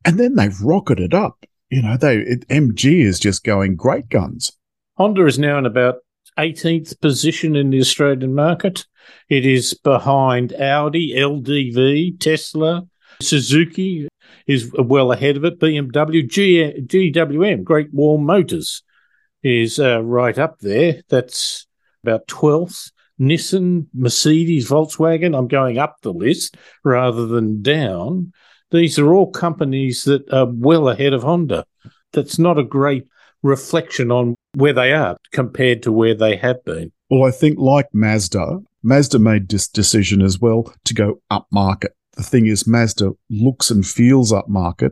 and 0.04 0.20
then 0.20 0.34
they've 0.34 0.60
rocketed 0.60 1.14
up. 1.14 1.46
You 1.70 1.84
know, 1.84 1.98
they 1.98 2.18
it, 2.18 2.48
MG 2.48 3.04
is 3.04 3.20
just 3.20 3.44
going 3.44 3.76
great 3.76 4.10
guns. 4.10 4.52
Honda 4.98 5.28
is 5.28 5.38
now 5.38 5.60
in 5.60 5.68
about 5.68 5.98
18th 6.40 7.00
position 7.02 7.56
in 7.56 7.70
the 7.70 7.80
Australian 7.80 8.34
market. 8.34 8.88
It 9.30 9.46
is 9.46 9.76
behind 9.76 10.52
Audi, 10.54 11.14
LDV, 11.16 12.20
Tesla, 12.20 12.88
Suzuki 13.22 14.08
is 14.48 14.72
well 14.78 15.12
ahead 15.12 15.38
of 15.38 15.46
it. 15.46 15.60
BMW, 15.60 16.28
G- 16.28 16.74
GWM, 16.86 17.64
Great 17.64 17.94
Wall 17.94 18.18
Motors, 18.18 18.84
is 19.44 19.80
uh, 19.80 20.02
right 20.02 20.38
up 20.38 20.60
there. 20.60 21.02
That's 21.10 21.68
about 22.04 22.28
12th. 22.28 22.92
Nissan, 23.20 23.88
Mercedes, 23.94 24.70
Volkswagen. 24.70 25.38
I'm 25.38 25.48
going 25.48 25.78
up 25.78 25.98
the 26.02 26.14
list 26.14 26.58
rather 26.84 27.26
than 27.26 27.62
down. 27.62 28.34
These 28.72 29.00
are 29.00 29.14
all 29.14 29.32
companies 29.32 30.04
that 30.04 30.32
are 30.34 30.48
well 30.52 30.90
ahead 30.90 31.14
of 31.14 31.24
Honda. 31.24 31.66
That's 32.12 32.38
not 32.38 32.58
a 32.58 32.64
great 32.64 33.08
reflection 33.42 34.12
on 34.12 34.36
where 34.56 34.74
they 34.74 34.92
are 34.92 35.18
compared 35.32 35.84
to 35.84 35.92
where 35.92 36.16
they 36.16 36.36
have 36.38 36.64
been. 36.66 36.92
Well, 37.10 37.24
I 37.24 37.32
think 37.32 37.58
like 37.60 37.88
Mazda, 37.94 38.60
Mazda 38.84 39.20
made 39.20 39.48
this 39.50 39.68
decision 39.68 40.22
as 40.22 40.40
well 40.40 40.74
to 40.86 40.94
go 40.94 41.22
upmarket. 41.32 41.90
The 42.16 42.24
thing 42.24 42.48
is, 42.48 42.68
Mazda 42.68 43.12
looks 43.30 43.70
and 43.70 43.86
feels 43.86 44.32
upmarket, 44.32 44.92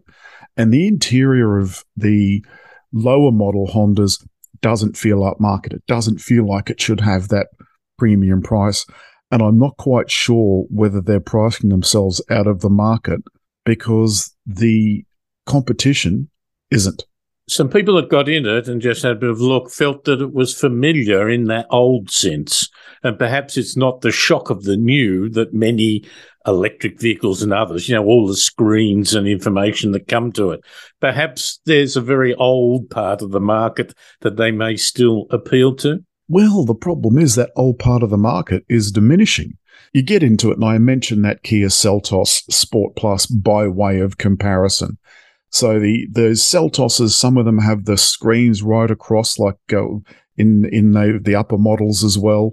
and 0.57 0.73
the 0.73 0.87
interior 0.87 1.57
of 1.57 1.83
the 1.95 2.43
lower 2.91 3.31
model 3.31 3.67
Hondas 3.67 4.25
doesn't 4.61 4.97
feel 4.97 5.19
upmarket. 5.19 5.73
It 5.73 5.85
doesn't 5.87 6.19
feel 6.19 6.47
like 6.47 6.69
it 6.69 6.79
should 6.79 7.01
have 7.01 7.29
that 7.29 7.47
premium 7.97 8.41
price. 8.41 8.85
And 9.31 9.41
I'm 9.41 9.57
not 9.57 9.77
quite 9.77 10.11
sure 10.11 10.65
whether 10.69 11.01
they're 11.01 11.19
pricing 11.19 11.69
themselves 11.69 12.21
out 12.29 12.47
of 12.47 12.61
the 12.61 12.69
market 12.69 13.21
because 13.65 14.35
the 14.45 15.03
competition 15.45 16.29
isn't 16.69 17.03
some 17.47 17.69
people 17.69 17.95
that 17.95 18.09
got 18.09 18.29
in 18.29 18.45
it 18.45 18.67
and 18.67 18.81
just 18.81 19.03
had 19.03 19.11
a 19.11 19.15
bit 19.15 19.29
of 19.29 19.41
look 19.41 19.69
felt 19.69 20.05
that 20.05 20.21
it 20.21 20.33
was 20.33 20.57
familiar 20.57 21.29
in 21.29 21.45
that 21.45 21.67
old 21.69 22.09
sense. 22.09 22.69
And 23.03 23.19
perhaps 23.19 23.57
it's 23.57 23.75
not 23.75 24.01
the 24.01 24.11
shock 24.11 24.49
of 24.49 24.63
the 24.63 24.77
new 24.77 25.29
that 25.29 25.53
many 25.53 26.05
electric 26.45 26.99
vehicles 26.99 27.41
and 27.41 27.53
others, 27.53 27.87
you 27.87 27.95
know, 27.95 28.05
all 28.05 28.27
the 28.27 28.35
screens 28.35 29.13
and 29.13 29.27
information 29.27 29.91
that 29.91 30.07
come 30.07 30.31
to 30.33 30.51
it. 30.51 30.61
Perhaps 30.99 31.59
there's 31.65 31.95
a 31.95 32.01
very 32.01 32.33
old 32.35 32.89
part 32.89 33.21
of 33.21 33.31
the 33.31 33.39
market 33.39 33.93
that 34.21 34.37
they 34.37 34.51
may 34.51 34.75
still 34.75 35.25
appeal 35.29 35.75
to. 35.77 36.03
Well, 36.27 36.65
the 36.65 36.75
problem 36.75 37.17
is 37.17 37.35
that 37.35 37.51
old 37.55 37.79
part 37.79 38.03
of 38.03 38.09
the 38.09 38.17
market 38.17 38.63
is 38.69 38.91
diminishing. 38.91 39.57
You 39.93 40.01
get 40.01 40.23
into 40.23 40.49
it, 40.51 40.55
and 40.55 40.65
I 40.65 40.77
mentioned 40.79 41.23
that 41.25 41.43
Kia 41.43 41.67
Seltos 41.67 42.51
Sport 42.51 42.95
Plus 42.95 43.25
by 43.25 43.67
way 43.67 43.99
of 43.99 44.17
comparison. 44.17 44.97
So 45.49 45.79
the 45.79 46.07
the 46.11 46.31
Seltoses, 46.31 47.11
some 47.11 47.37
of 47.37 47.45
them 47.45 47.59
have 47.59 47.85
the 47.85 47.97
screens 47.97 48.63
right 48.63 48.89
across, 48.89 49.37
like 49.37 49.57
uh, 49.71 49.85
in 50.35 50.65
in 50.65 50.93
the, 50.93 51.19
the 51.21 51.35
upper 51.35 51.59
models 51.59 52.03
as 52.03 52.17
well. 52.17 52.49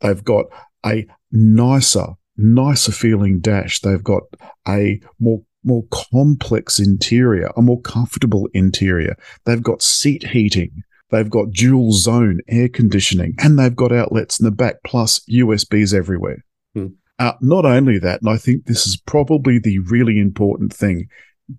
They've 0.00 0.22
got 0.22 0.44
a 0.86 1.06
nicer, 1.32 2.06
nicer 2.38 2.92
feeling 2.92 3.40
dash. 3.40 3.80
They've 3.80 4.02
got 4.02 4.22
a 4.66 5.00
more 5.18 5.42
more 5.64 5.84
complex 5.90 6.78
interior, 6.78 7.50
a 7.56 7.62
more 7.62 7.80
comfortable 7.82 8.48
interior. 8.54 9.16
They've 9.44 9.62
got 9.62 9.82
seat 9.82 10.28
heating. 10.28 10.82
They've 11.10 11.28
got 11.28 11.50
dual 11.50 11.92
zone 11.92 12.40
air 12.48 12.68
conditioning, 12.68 13.34
and 13.38 13.58
they've 13.58 13.74
got 13.74 13.92
outlets 13.92 14.38
in 14.38 14.44
the 14.44 14.50
back, 14.50 14.76
plus 14.84 15.20
USBs 15.30 15.94
everywhere. 15.94 16.44
Hmm. 16.74 16.88
Uh, 17.18 17.32
not 17.40 17.64
only 17.64 17.98
that, 17.98 18.20
and 18.20 18.30
I 18.30 18.36
think 18.36 18.66
this 18.66 18.86
is 18.86 18.96
probably 18.96 19.58
the 19.58 19.80
really 19.80 20.18
important 20.20 20.72
thing 20.72 21.08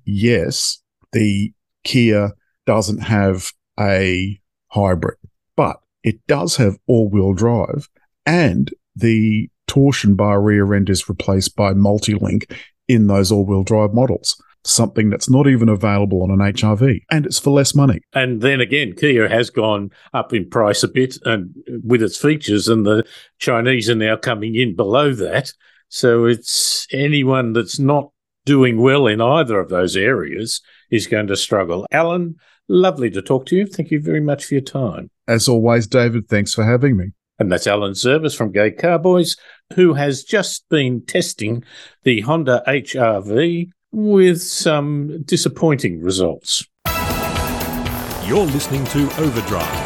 yes, 0.06 0.82
the 1.12 1.54
Kia 1.84 2.32
doesn't 2.66 3.00
have 3.00 3.52
a 3.80 4.40
hybrid, 4.68 5.18
but 5.56 5.78
it 6.04 6.26
does 6.28 6.56
have 6.58 6.78
all 6.88 7.10
wheel 7.10 7.34
drive 7.34 7.90
and 8.26 8.72
the 8.96 9.50
torsion 9.70 10.16
bar 10.16 10.42
rear 10.42 10.74
end 10.74 10.90
is 10.90 11.08
replaced 11.08 11.56
by 11.56 11.74
multi-link 11.74 12.54
in 12.88 13.08
those 13.08 13.32
all-wheel 13.32 13.64
drive 13.64 13.94
models 13.94 14.42
something 14.66 15.10
that's 15.10 15.30
not 15.30 15.48
even 15.48 15.70
available 15.70 16.22
on 16.24 16.32
an 16.32 16.40
HRV, 16.40 17.02
and 17.10 17.26
it's 17.26 17.40
for 17.40 17.52
less 17.52 17.74
money. 17.74 18.02
And 18.14 18.42
then 18.42 18.60
again, 18.60 18.94
Kia 18.94 19.30
has 19.30 19.50
gone 19.50 19.92
up 20.14 20.34
in 20.34 20.50
price 20.50 20.84
a 20.84 20.88
bit, 20.88 21.18
and 21.26 21.54
with 21.84 22.04
its 22.04 22.18
features, 22.18 22.68
and 22.68 22.86
the 22.86 23.06
Chinese 23.40 23.90
are 23.90 23.96
now 23.96 24.18
coming 24.18 24.56
in 24.56 24.76
below 24.76 25.14
that. 25.14 25.54
So 25.90 26.26
it's 26.26 26.88
anyone 26.92 27.54
that's 27.54 27.80
not 27.80 28.12
doing 28.46 28.80
well 28.80 29.08
in 29.08 29.22
either 29.22 29.60
of 29.60 29.70
those 29.70 29.96
areas 29.96 30.62
is 30.92 31.08
going 31.08 31.28
to 31.28 31.36
struggle. 31.36 31.86
Alan, 31.92 32.36
lovely 32.68 33.10
to 33.12 33.22
talk 33.22 33.46
to 33.48 33.56
you. 33.56 33.66
Thank 33.66 33.92
you 33.92 34.02
very 34.02 34.22
much 34.22 34.46
for 34.46 34.56
your 34.56 34.62
time. 34.62 35.10
As 35.28 35.48
always, 35.48 35.88
David, 35.88 36.28
thanks 36.28 36.54
for 36.54 36.64
having 36.64 36.98
me. 36.98 37.12
And 37.40 37.50
that's 37.50 37.68
Alan 37.68 37.94
Zurvas 37.94 38.36
from 38.36 38.52
Gay 38.52 38.70
Carboys, 38.70 39.38
who 39.76 39.94
has 39.94 40.24
just 40.24 40.68
been 40.68 41.06
testing 41.06 41.64
the 42.04 42.20
Honda 42.22 42.62
HRV 42.68 43.72
with 43.94 44.42
some 44.42 45.24
disappointing 45.24 46.02
results. 46.02 46.66
You're 48.26 48.46
listening 48.46 48.84
to 48.86 49.04
Overdrive. 49.22 49.86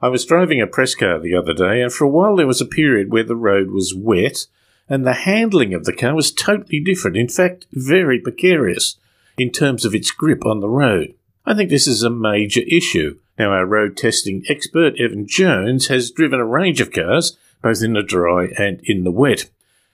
I 0.00 0.08
was 0.08 0.24
driving 0.24 0.62
a 0.62 0.66
press 0.66 0.94
car 0.94 1.20
the 1.20 1.36
other 1.36 1.52
day, 1.52 1.82
and 1.82 1.92
for 1.92 2.04
a 2.04 2.08
while 2.08 2.36
there 2.36 2.46
was 2.46 2.62
a 2.62 2.66
period 2.66 3.12
where 3.12 3.22
the 3.22 3.36
road 3.36 3.70
was 3.70 3.94
wet, 3.94 4.46
and 4.88 5.06
the 5.06 5.12
handling 5.12 5.74
of 5.74 5.84
the 5.84 5.92
car 5.92 6.14
was 6.14 6.32
totally 6.32 6.80
different. 6.80 7.18
In 7.18 7.28
fact, 7.28 7.66
very 7.70 8.18
precarious 8.18 8.98
in 9.36 9.50
terms 9.50 9.84
of 9.84 9.94
its 9.94 10.10
grip 10.10 10.46
on 10.46 10.60
the 10.60 10.70
road. 10.70 11.14
I 11.44 11.54
think 11.54 11.68
this 11.68 11.86
is 11.86 12.02
a 12.02 12.10
major 12.10 12.62
issue. 12.66 13.18
Now, 13.40 13.52
our 13.52 13.64
road 13.64 13.96
testing 13.96 14.44
expert, 14.50 15.00
Evan 15.00 15.26
Jones, 15.26 15.86
has 15.86 16.10
driven 16.10 16.38
a 16.38 16.44
range 16.44 16.78
of 16.82 16.92
cars, 16.92 17.38
both 17.62 17.82
in 17.82 17.94
the 17.94 18.02
dry 18.02 18.48
and 18.58 18.82
in 18.84 19.02
the 19.02 19.10
wet. 19.10 19.48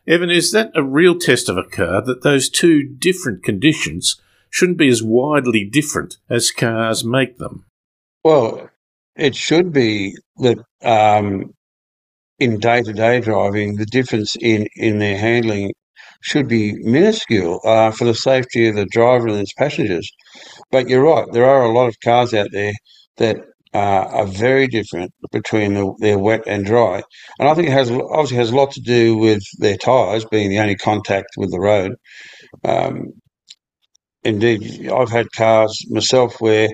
Evan, 0.04 0.30
is 0.30 0.50
that 0.50 0.72
a 0.74 0.82
real 0.82 1.16
test 1.16 1.48
of 1.48 1.56
a 1.56 1.62
car 1.62 2.02
that 2.02 2.24
those 2.24 2.48
two 2.48 2.82
different 2.82 3.44
conditions 3.44 4.20
shouldn't 4.50 4.78
be 4.78 4.88
as 4.88 5.00
widely 5.00 5.64
different 5.64 6.16
as 6.28 6.50
cars 6.50 7.04
make 7.04 7.38
them? 7.38 7.64
Well, 8.24 8.68
it 9.14 9.36
should 9.36 9.72
be 9.72 10.16
that 10.38 10.58
um, 10.82 11.54
in 12.40 12.58
day 12.58 12.82
to 12.82 12.92
day 12.92 13.20
driving, 13.20 13.76
the 13.76 13.86
difference 13.86 14.34
in, 14.40 14.66
in 14.74 14.98
their 14.98 15.18
handling 15.18 15.72
should 16.20 16.48
be 16.48 16.72
minuscule 16.82 17.60
uh, 17.62 17.92
for 17.92 18.06
the 18.06 18.14
safety 18.16 18.66
of 18.66 18.74
the 18.74 18.86
driver 18.86 19.28
and 19.28 19.38
its 19.38 19.52
passengers. 19.52 20.10
But 20.72 20.88
you're 20.88 21.04
right, 21.04 21.28
there 21.30 21.46
are 21.46 21.62
a 21.62 21.72
lot 21.72 21.86
of 21.86 22.00
cars 22.00 22.34
out 22.34 22.48
there 22.50 22.72
that 23.16 23.36
uh, 23.74 24.08
are 24.10 24.26
very 24.26 24.66
different 24.66 25.12
between 25.32 25.74
the, 25.74 25.94
their 25.98 26.18
wet 26.18 26.42
and 26.46 26.64
dry. 26.64 27.02
And 27.38 27.48
I 27.48 27.54
think 27.54 27.68
it 27.68 27.72
has 27.72 27.90
obviously 27.90 28.38
has 28.38 28.50
a 28.50 28.56
lot 28.56 28.70
to 28.72 28.80
do 28.80 29.16
with 29.16 29.42
their 29.58 29.76
tyres 29.76 30.24
being 30.24 30.50
the 30.50 30.60
only 30.60 30.76
contact 30.76 31.28
with 31.36 31.50
the 31.50 31.60
road. 31.60 31.92
Um, 32.64 33.12
indeed, 34.22 34.88
I've 34.88 35.10
had 35.10 35.26
cars 35.36 35.84
myself 35.90 36.40
where 36.40 36.68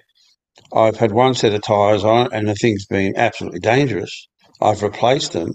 I've 0.75 0.97
had 0.97 1.13
one 1.13 1.35
set 1.35 1.55
of 1.55 1.63
tyres 1.63 2.05
on 2.05 2.33
and 2.33 2.49
the 2.49 2.55
thing's 2.55 2.87
been 2.87 3.15
absolutely 3.17 3.61
dangerous. 3.61 4.29
I've 4.61 4.83
replaced 4.83 5.33
them 5.33 5.55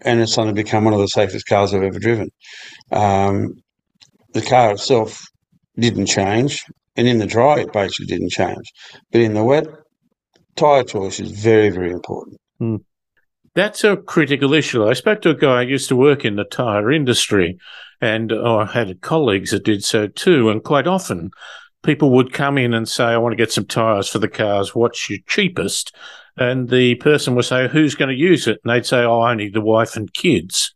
and 0.00 0.20
it's 0.20 0.34
suddenly 0.34 0.60
become 0.60 0.84
one 0.84 0.94
of 0.94 1.00
the 1.00 1.08
safest 1.08 1.46
cars 1.46 1.72
I've 1.72 1.82
ever 1.82 1.98
driven. 1.98 2.30
Um, 2.90 3.54
the 4.32 4.42
car 4.42 4.72
itself 4.72 5.22
didn't 5.78 6.06
change, 6.06 6.64
and 6.96 7.08
in 7.08 7.18
the 7.18 7.26
dry, 7.26 7.60
it 7.60 7.72
basically 7.72 8.06
didn't 8.06 8.30
change. 8.30 8.72
But 9.10 9.20
in 9.20 9.34
the 9.34 9.44
wet, 9.44 9.66
tyre 10.56 10.84
choice 10.84 11.20
is 11.20 11.30
very, 11.32 11.70
very 11.70 11.90
important. 11.90 12.38
Hmm. 12.58 12.76
That's 13.54 13.84
a 13.84 13.96
critical 13.96 14.52
issue. 14.52 14.86
I 14.86 14.94
spoke 14.94 15.22
to 15.22 15.30
a 15.30 15.34
guy 15.34 15.64
who 15.64 15.70
used 15.70 15.88
to 15.88 15.96
work 15.96 16.24
in 16.24 16.36
the 16.36 16.44
tyre 16.44 16.90
industry, 16.90 17.58
and 18.00 18.32
oh, 18.32 18.58
I 18.58 18.66
had 18.66 19.00
colleagues 19.00 19.52
that 19.52 19.64
did 19.64 19.84
so 19.84 20.08
too. 20.08 20.50
And 20.50 20.62
quite 20.62 20.88
often, 20.88 21.30
people 21.84 22.10
would 22.10 22.32
come 22.32 22.58
in 22.58 22.74
and 22.74 22.88
say, 22.88 23.04
I 23.04 23.16
want 23.18 23.32
to 23.32 23.36
get 23.36 23.52
some 23.52 23.66
tyres 23.66 24.08
for 24.08 24.18
the 24.18 24.28
cars. 24.28 24.74
What's 24.74 25.08
your 25.08 25.20
cheapest? 25.28 25.94
And 26.36 26.68
the 26.68 26.96
person 26.96 27.36
would 27.36 27.44
say, 27.44 27.68
Who's 27.68 27.94
going 27.94 28.08
to 28.08 28.20
use 28.20 28.48
it? 28.48 28.58
And 28.64 28.72
they'd 28.72 28.86
say, 28.86 29.04
Oh, 29.04 29.22
only 29.22 29.50
the 29.50 29.60
wife 29.60 29.96
and 29.96 30.12
kids, 30.12 30.74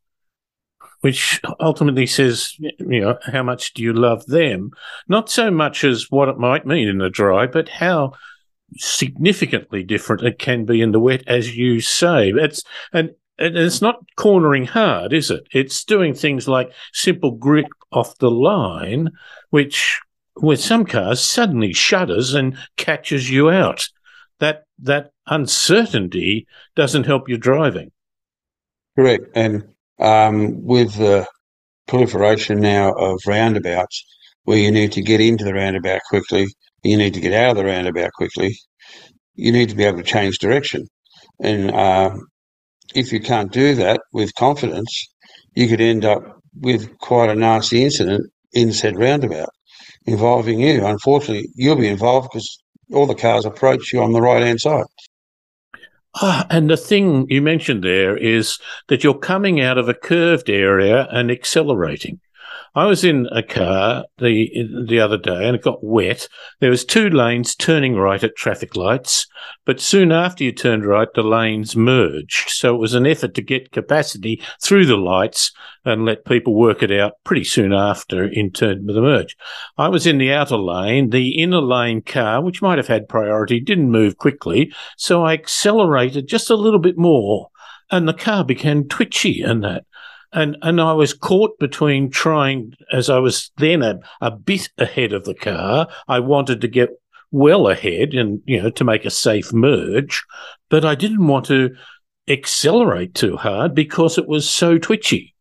which 1.01 1.41
ultimately 1.59 2.07
says, 2.07 2.55
You 2.59 3.01
know, 3.01 3.19
how 3.25 3.43
much 3.43 3.75
do 3.75 3.83
you 3.83 3.93
love 3.93 4.25
them? 4.27 4.71
Not 5.09 5.31
so 5.31 5.51
much 5.51 5.83
as 5.83 6.07
what 6.11 6.29
it 6.29 6.39
might 6.39 6.65
mean 6.65 6.87
in 6.87 6.99
the 6.99 7.11
dry, 7.11 7.47
but 7.49 7.69
how 7.69 8.13
significantly 8.77 9.83
different 9.83 10.23
it 10.23 10.39
can 10.39 10.65
be 10.65 10.81
in 10.81 10.93
the 10.93 11.01
wet, 11.01 11.23
as 11.27 11.57
you 11.57 11.81
say. 11.81 12.31
It's 12.31 12.63
and 12.93 13.11
it's 13.39 13.81
not 13.81 14.05
cornering 14.17 14.67
hard, 14.67 15.13
is 15.13 15.31
it? 15.31 15.47
It's 15.53 15.85
doing 15.85 16.15
things 16.15 16.49
like 16.49 16.73
simple 16.93 17.31
grip 17.31 17.67
off 17.93 18.19
the 18.19 18.31
line, 18.31 19.11
which 19.51 20.01
with 20.37 20.61
some 20.61 20.85
cars 20.85 21.21
suddenly 21.21 21.73
shudders 21.73 22.35
and 22.35 22.57
catches 22.77 23.31
you 23.31 23.51
out. 23.51 23.89
That 24.41 24.65
that 24.81 25.11
uncertainty 25.27 26.47
doesn't 26.77 27.07
help 27.07 27.29
your 27.29 27.39
driving. 27.39 27.91
Correct, 28.97 29.27
and 29.35 29.65
um, 29.99 30.65
with 30.65 30.95
the 30.95 31.27
proliferation 31.87 32.61
now 32.61 32.93
of 32.93 33.21
roundabouts, 33.27 34.05
where 34.45 34.59
you 34.59 34.71
need 34.71 34.93
to 34.93 35.03
get 35.03 35.21
into 35.21 35.45
the 35.45 35.55
roundabout 35.55 36.01
quickly, 36.09 36.47
you 36.83 36.97
need 36.97 37.15
to 37.15 37.21
get 37.21 37.33
out 37.33 37.51
of 37.51 37.57
the 37.57 37.65
roundabout 37.65 38.13
quickly, 38.13 38.57
you 39.35 39.53
need 39.53 39.69
to 39.69 39.77
be 39.77 39.85
able 39.85 39.99
to 39.99 40.05
change 40.05 40.39
direction, 40.39 40.87
and 41.41 41.71
uh, 41.71 42.17
if 42.95 43.13
you 43.13 43.21
can't 43.21 43.53
do 43.53 43.75
that 43.75 44.01
with 44.13 44.35
confidence, 44.35 45.09
you 45.55 45.69
could 45.69 45.81
end 45.81 46.05
up 46.05 46.41
with 46.61 46.97
quite 46.99 47.31
a 47.31 47.35
nasty 47.35 47.85
incident 47.85 48.23
in 48.53 48.73
said 48.73 48.99
roundabout 48.99 49.51
involving 50.07 50.61
you. 50.61 50.85
Unfortunately, 50.85 51.49
you'll 51.55 51.77
be 51.77 51.89
involved 51.89 52.29
because 52.33 52.59
all 52.93 53.07
the 53.07 53.15
cars 53.15 53.45
approach 53.45 53.93
you 53.93 54.03
on 54.03 54.13
the 54.13 54.21
right 54.21 54.43
hand 54.43 54.61
side. 54.61 54.87
Ah, 56.21 56.47
and 56.51 56.71
the 56.71 56.77
thing 56.77 57.27
you 57.29 57.43
mentioned 57.43 57.85
there 57.85 58.17
is 58.17 58.59
that 58.89 59.05
you're 59.05 59.19
coming 59.19 59.61
out 59.61 59.79
of 59.79 59.89
a 59.89 59.95
curved 59.95 60.49
area 60.49 61.07
and 61.11 61.31
accelerating. 61.31 62.19
I 62.75 62.87
was 62.87 63.05
in 63.05 63.27
a 63.33 63.43
car 63.43 64.05
the 64.19 64.51
the 64.87 65.01
other 65.01 65.19
day 65.19 65.47
and 65.47 65.57
it 65.57 65.63
got 65.63 65.83
wet. 65.83 66.29
There 66.61 66.71
was 66.71 66.85
two 66.85 67.09
lanes 67.09 67.55
turning 67.55 67.97
right 67.97 68.23
at 68.23 68.37
traffic 68.37 68.77
lights, 68.77 69.27
but 69.65 69.81
soon 69.81 70.13
after 70.13 70.45
you 70.45 70.53
turned 70.53 70.85
right, 70.85 71.09
the 71.15 71.23
lanes 71.23 71.77
merged. 71.77 72.51
So 72.51 72.75
it 72.75 72.79
was 72.79 72.95
an 72.95 73.07
effort 73.07 73.35
to 73.35 73.43
get 73.43 73.73
capacity 73.73 74.43
through 74.63 74.87
the 74.87 74.97
lights 74.97 75.53
and 75.85 76.05
let 76.05 76.25
people 76.25 76.55
work 76.55 76.83
it 76.83 76.93
out 76.93 77.15
pretty 77.25 77.45
soon 77.45 77.73
after 77.73 78.25
in 78.25 78.51
turn 78.53 78.87
with 78.87 78.95
the 78.95 79.03
merge. 79.03 79.37
I 79.77 79.89
was 79.89 80.07
in 80.07 80.19
the 80.19 80.33
outer 80.33 80.59
lane. 80.59 81.11
The 81.11 81.41
inner 81.41 81.61
lane 81.61 82.03
car, 82.03 82.43
which 82.43 82.63
might 82.63 82.79
have 82.79 82.89
had 82.89 83.09
priority, 83.09 83.61
didn't 83.61 83.91
move 83.91 84.19
quickly, 84.19 84.73
so 84.97 85.25
I 85.25 85.33
accelerated 85.33 86.29
just 86.29 86.51
a 86.51 86.57
little 86.57 86.81
bit 86.81 86.99
more 86.99 87.51
and 87.91 88.07
the 88.07 88.15
car 88.15 88.45
became 88.45 88.89
twitchy 88.89 89.43
and 89.43 89.65
that 89.65 89.85
and 90.33 90.57
and 90.63 90.81
I 90.81 90.93
was 90.93 91.15
caught 91.15 91.59
between 91.59 92.11
trying, 92.11 92.75
as 92.93 93.09
I 93.11 93.19
was 93.19 93.51
then 93.57 93.83
a, 93.83 94.01
a 94.21 94.31
bit 94.31 94.69
ahead 94.79 95.13
of 95.13 95.25
the 95.25 95.35
car. 95.35 95.89
I 96.07 96.21
wanted 96.21 96.61
to 96.61 96.69
get 96.69 96.91
well 97.31 97.69
ahead 97.69 98.15
and 98.15 98.41
you 98.47 98.63
know 98.63 98.71
to 98.71 98.85
make 98.85 99.05
a 99.05 99.11
safe 99.11 99.53
merge, 99.53 100.25
but 100.69 100.85
I 100.85 100.95
didn't 100.95 101.27
want 101.27 101.47
to 101.47 101.75
accelerate 102.29 103.15
too 103.15 103.37
hard 103.37 103.75
because 103.75 104.19
it 104.19 104.29
was 104.29 104.49
so 104.49 104.79
twitchy. 104.79 105.35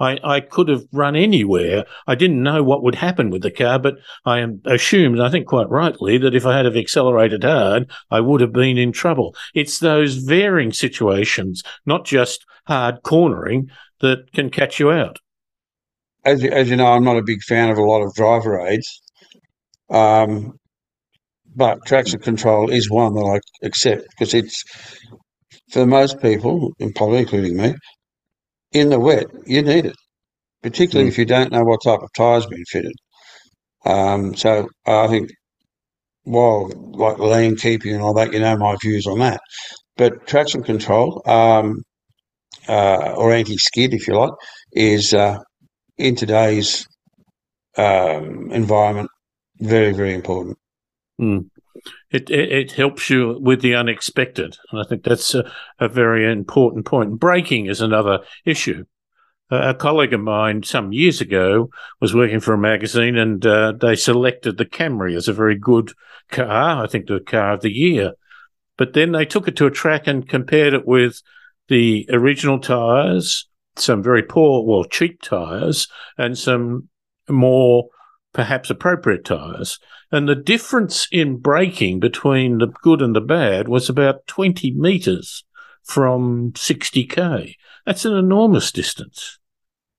I, 0.00 0.18
I 0.24 0.40
could 0.40 0.68
have 0.68 0.84
run 0.92 1.14
anywhere. 1.14 1.84
I 2.06 2.14
didn't 2.14 2.42
know 2.42 2.62
what 2.62 2.82
would 2.82 2.94
happen 2.94 3.30
with 3.30 3.42
the 3.42 3.50
car, 3.50 3.78
but 3.78 3.98
I 4.24 4.44
assumed, 4.64 5.20
I 5.20 5.30
think 5.30 5.46
quite 5.46 5.68
rightly, 5.68 6.18
that 6.18 6.34
if 6.34 6.46
I 6.46 6.56
had 6.56 6.64
have 6.64 6.76
accelerated 6.76 7.44
hard, 7.44 7.90
I 8.10 8.20
would 8.20 8.40
have 8.40 8.52
been 8.52 8.78
in 8.78 8.92
trouble. 8.92 9.36
It's 9.54 9.78
those 9.78 10.16
varying 10.16 10.72
situations, 10.72 11.62
not 11.84 12.04
just 12.06 12.44
hard 12.66 13.02
cornering, 13.02 13.70
that 14.00 14.32
can 14.32 14.50
catch 14.50 14.80
you 14.80 14.90
out. 14.90 15.18
As, 16.24 16.44
as 16.44 16.70
you 16.70 16.76
know, 16.76 16.86
I'm 16.86 17.04
not 17.04 17.16
a 17.16 17.22
big 17.22 17.42
fan 17.42 17.70
of 17.70 17.78
a 17.78 17.82
lot 17.82 18.02
of 18.02 18.14
driver 18.14 18.58
aids, 18.66 19.02
um, 19.90 20.58
but 21.54 21.84
traction 21.86 22.20
control 22.20 22.70
is 22.70 22.90
one 22.90 23.14
that 23.14 23.24
I 23.24 23.66
accept 23.66 24.06
because 24.10 24.34
it's, 24.34 24.64
for 25.70 25.86
most 25.86 26.20
people, 26.20 26.72
and 26.80 26.94
probably 26.94 27.18
including 27.18 27.56
me, 27.56 27.74
in 28.72 28.88
the 28.90 29.00
wet, 29.00 29.26
you 29.46 29.62
need 29.62 29.86
it, 29.86 29.96
particularly 30.62 31.08
mm. 31.08 31.12
if 31.12 31.18
you 31.18 31.24
don't 31.24 31.52
know 31.52 31.64
what 31.64 31.82
type 31.82 32.00
of 32.00 32.10
tyres 32.16 32.46
been 32.46 32.64
fitted. 32.68 32.94
Um, 33.84 34.34
so 34.34 34.68
I 34.86 35.06
think, 35.08 35.30
while 36.24 36.70
like 36.92 37.18
lane 37.18 37.56
keeping 37.56 37.94
and 37.94 38.02
all 38.02 38.14
that, 38.14 38.32
you 38.32 38.40
know 38.40 38.56
my 38.56 38.76
views 38.80 39.06
on 39.06 39.18
that. 39.20 39.40
But 39.96 40.26
traction 40.26 40.62
control, 40.62 41.22
um, 41.26 41.82
uh, 42.68 43.14
or 43.16 43.32
anti-skid, 43.32 43.94
if 43.94 44.06
you 44.06 44.14
like, 44.14 44.32
is 44.72 45.12
uh, 45.14 45.38
in 45.98 46.14
today's 46.14 46.86
um, 47.76 48.50
environment 48.52 49.10
very, 49.58 49.92
very 49.92 50.14
important. 50.14 50.56
Mm. 51.20 51.49
It, 52.10 52.30
it, 52.30 52.52
it 52.52 52.72
helps 52.72 53.10
you 53.10 53.38
with 53.40 53.60
the 53.60 53.74
unexpected. 53.74 54.56
And 54.70 54.80
I 54.80 54.84
think 54.88 55.04
that's 55.04 55.34
a, 55.34 55.50
a 55.78 55.88
very 55.88 56.30
important 56.30 56.86
point. 56.86 57.18
Braking 57.18 57.66
is 57.66 57.80
another 57.80 58.20
issue. 58.44 58.84
Uh, 59.50 59.70
a 59.70 59.74
colleague 59.74 60.12
of 60.12 60.20
mine 60.20 60.62
some 60.62 60.92
years 60.92 61.20
ago 61.20 61.70
was 62.00 62.14
working 62.14 62.40
for 62.40 62.54
a 62.54 62.58
magazine 62.58 63.16
and 63.16 63.44
uh, 63.44 63.72
they 63.72 63.96
selected 63.96 64.56
the 64.56 64.64
Camry 64.64 65.16
as 65.16 65.28
a 65.28 65.32
very 65.32 65.56
good 65.56 65.92
car, 66.30 66.84
I 66.84 66.86
think 66.86 67.06
the 67.06 67.20
car 67.20 67.54
of 67.54 67.60
the 67.60 67.72
year. 67.72 68.12
But 68.76 68.92
then 68.92 69.12
they 69.12 69.24
took 69.24 69.48
it 69.48 69.56
to 69.56 69.66
a 69.66 69.70
track 69.70 70.06
and 70.06 70.28
compared 70.28 70.72
it 70.72 70.86
with 70.86 71.20
the 71.68 72.08
original 72.10 72.58
tyres, 72.58 73.48
some 73.76 74.02
very 74.02 74.22
poor, 74.22 74.64
well, 74.64 74.84
cheap 74.84 75.20
tyres, 75.22 75.88
and 76.16 76.36
some 76.36 76.88
more 77.28 77.88
perhaps 78.32 78.70
appropriate 78.70 79.24
tyres. 79.24 79.78
And 80.12 80.28
the 80.28 80.34
difference 80.34 81.08
in 81.10 81.38
braking 81.38 82.00
between 82.00 82.58
the 82.58 82.68
good 82.82 83.02
and 83.02 83.14
the 83.14 83.20
bad 83.20 83.68
was 83.68 83.88
about 83.88 84.26
20 84.26 84.72
metres 84.72 85.44
from 85.84 86.52
60k. 86.52 87.54
That's 87.86 88.04
an 88.04 88.14
enormous 88.14 88.72
distance 88.72 89.38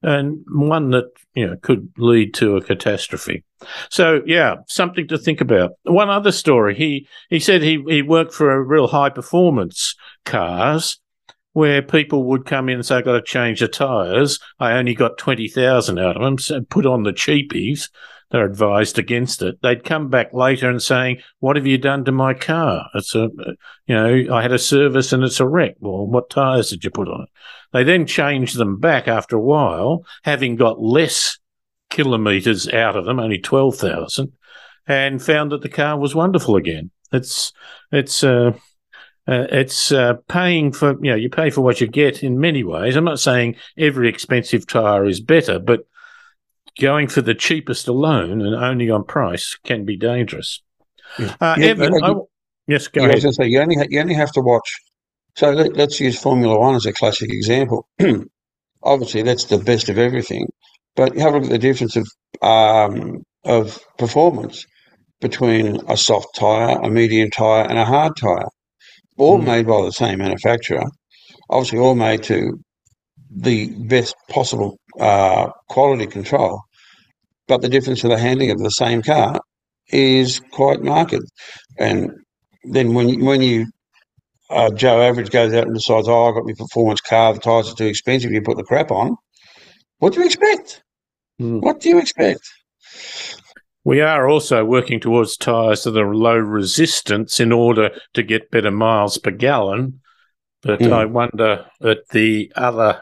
and 0.03 0.43
one 0.49 0.89
that 0.91 1.05
you 1.35 1.47
know 1.47 1.55
could 1.61 1.89
lead 1.97 2.33
to 2.35 2.57
a 2.57 2.61
catastrophe. 2.61 3.43
So 3.89 4.21
yeah, 4.25 4.55
something 4.67 5.07
to 5.07 5.17
think 5.17 5.41
about. 5.41 5.71
One 5.83 6.09
other 6.09 6.31
story. 6.31 6.75
He 6.75 7.07
he 7.29 7.39
said 7.39 7.61
he 7.61 7.83
he 7.87 8.01
worked 8.01 8.33
for 8.33 8.51
a 8.51 8.61
real 8.61 8.87
high 8.87 9.09
performance 9.09 9.95
cars 10.25 10.99
where 11.53 11.81
people 11.81 12.23
would 12.23 12.45
come 12.45 12.69
in 12.69 12.75
and 12.75 12.85
say, 12.85 12.95
I've 12.95 13.05
got 13.05 13.13
to 13.13 13.21
change 13.21 13.59
the 13.59 13.67
tyres. 13.67 14.39
I 14.57 14.71
only 14.71 14.93
got 14.93 15.17
20,000 15.17 15.99
out 15.99 16.15
of 16.15 16.21
them, 16.21 16.37
so 16.37 16.61
put 16.61 16.85
on 16.85 17.03
the 17.03 17.11
cheapies. 17.11 17.89
They're 18.31 18.45
advised 18.45 18.97
against 18.97 19.41
it. 19.41 19.61
They'd 19.61 19.83
come 19.83 20.09
back 20.09 20.33
later 20.33 20.69
and 20.69 20.81
saying, 20.81 21.21
"What 21.39 21.57
have 21.57 21.67
you 21.67 21.77
done 21.77 22.05
to 22.05 22.11
my 22.11 22.33
car? 22.33 22.87
It's 22.95 23.13
a, 23.13 23.29
you 23.85 23.95
know, 23.95 24.33
I 24.33 24.41
had 24.41 24.53
a 24.53 24.59
service 24.59 25.11
and 25.11 25.23
it's 25.23 25.39
a 25.39 25.47
wreck. 25.47 25.75
Well, 25.79 26.07
what 26.07 26.29
tyres 26.29 26.69
did 26.69 26.83
you 26.83 26.91
put 26.91 27.09
on 27.09 27.23
it?" 27.23 27.29
They 27.73 27.83
then 27.83 28.05
changed 28.05 28.57
them 28.57 28.79
back 28.79 29.07
after 29.07 29.35
a 29.35 29.41
while, 29.41 30.05
having 30.23 30.55
got 30.55 30.81
less 30.81 31.37
kilometres 31.89 32.67
out 32.69 32.95
of 32.95 33.05
them, 33.05 33.19
only 33.19 33.39
twelve 33.39 33.75
thousand, 33.75 34.31
and 34.87 35.21
found 35.21 35.51
that 35.51 35.61
the 35.61 35.69
car 35.69 35.99
was 35.99 36.15
wonderful 36.15 36.55
again. 36.55 36.91
It's 37.11 37.51
it's 37.91 38.23
uh, 38.23 38.53
uh, 39.27 39.47
it's 39.51 39.91
uh, 39.91 40.13
paying 40.27 40.71
for 40.71 40.91
you 41.03 41.11
know 41.11 41.15
you 41.15 41.29
pay 41.29 41.49
for 41.49 41.61
what 41.61 41.81
you 41.81 41.87
get 41.87 42.23
in 42.23 42.39
many 42.39 42.63
ways. 42.63 42.95
I'm 42.95 43.03
not 43.03 43.19
saying 43.19 43.55
every 43.77 44.09
expensive 44.09 44.65
tyre 44.65 45.05
is 45.05 45.19
better, 45.19 45.59
but 45.59 45.81
going 46.79 47.07
for 47.07 47.21
the 47.21 47.35
cheapest 47.35 47.87
alone 47.87 48.41
and 48.41 48.55
only 48.55 48.89
on 48.89 49.03
price 49.03 49.57
can 49.63 49.85
be 49.85 49.97
dangerous. 49.97 50.61
Yeah. 51.19 51.35
Uh, 51.41 51.55
yeah, 51.57 51.65
Evan, 51.67 52.03
I, 52.03 52.13
yes, 52.67 52.87
go 52.87 53.03
yeah, 53.03 53.09
ahead. 53.09 53.33
Say, 53.33 53.47
you 53.47 53.59
only 53.59 53.75
you 53.89 53.99
only 53.99 54.13
have 54.13 54.31
to 54.33 54.41
watch. 54.41 54.69
So 55.35 55.51
let, 55.51 55.77
us 55.77 55.99
use 55.99 56.19
Formula 56.19 56.57
One 56.59 56.75
as 56.75 56.85
a 56.85 56.93
classic 56.93 57.29
example. 57.31 57.87
Obviously, 58.83 59.21
that's 59.21 59.45
the 59.45 59.57
best 59.57 59.89
of 59.89 59.97
everything, 59.97 60.47
but 60.95 61.15
have 61.17 61.33
a 61.33 61.37
look 61.37 61.45
at 61.45 61.49
the 61.51 61.57
difference 61.57 61.95
of 61.95 62.07
um, 62.41 63.23
of 63.45 63.79
performance 63.97 64.65
between 65.19 65.79
a 65.87 65.95
soft 65.95 66.35
tire, 66.35 66.77
a 66.79 66.89
medium 66.89 67.29
tire, 67.29 67.67
and 67.67 67.77
a 67.77 67.85
hard 67.85 68.15
tire, 68.17 68.47
all 69.17 69.39
mm. 69.39 69.45
made 69.45 69.67
by 69.67 69.81
the 69.83 69.91
same 69.91 70.19
manufacturer. 70.19 70.83
Obviously, 71.49 71.79
all 71.79 71.95
made 71.95 72.23
to 72.23 72.59
the 73.33 73.67
best 73.67 74.15
possible 74.29 74.77
uh, 74.99 75.49
quality 75.69 76.07
control, 76.07 76.61
but 77.47 77.61
the 77.61 77.69
difference 77.69 78.03
in 78.03 78.09
the 78.09 78.17
handling 78.17 78.51
of 78.51 78.59
the 78.59 78.71
same 78.71 79.01
car 79.01 79.39
is 79.89 80.39
quite 80.51 80.81
marked. 80.81 81.15
And 81.77 82.11
then 82.63 82.93
when 82.93 83.09
you, 83.09 83.25
when 83.25 83.41
you 83.41 83.67
uh, 84.49 84.69
Joe 84.71 85.01
Average 85.01 85.31
goes 85.31 85.53
out 85.53 85.65
and 85.65 85.73
decides, 85.73 86.07
oh, 86.07 86.27
I've 86.27 86.35
got 86.35 86.45
my 86.45 86.53
performance 86.53 87.01
car, 87.01 87.33
the 87.33 87.39
tyres 87.39 87.71
are 87.71 87.75
too 87.75 87.85
expensive, 87.85 88.31
you 88.31 88.41
put 88.41 88.57
the 88.57 88.63
crap 88.63 88.91
on. 88.91 89.15
What 89.99 90.13
do 90.13 90.19
you 90.19 90.25
expect? 90.25 90.83
Mm. 91.41 91.61
What 91.61 91.79
do 91.79 91.89
you 91.89 91.99
expect? 91.99 92.41
We 93.83 94.01
are 94.01 94.29
also 94.29 94.63
working 94.63 94.99
towards 94.99 95.37
tyres 95.37 95.83
that 95.83 95.97
are 95.97 96.15
low 96.15 96.37
resistance 96.37 97.39
in 97.39 97.51
order 97.51 97.91
to 98.13 98.23
get 98.23 98.51
better 98.51 98.71
miles 98.71 99.17
per 99.17 99.31
gallon. 99.31 100.01
But 100.61 100.79
mm. 100.79 100.91
I 100.91 101.05
wonder 101.05 101.65
at 101.83 102.07
the 102.09 102.51
other 102.55 103.01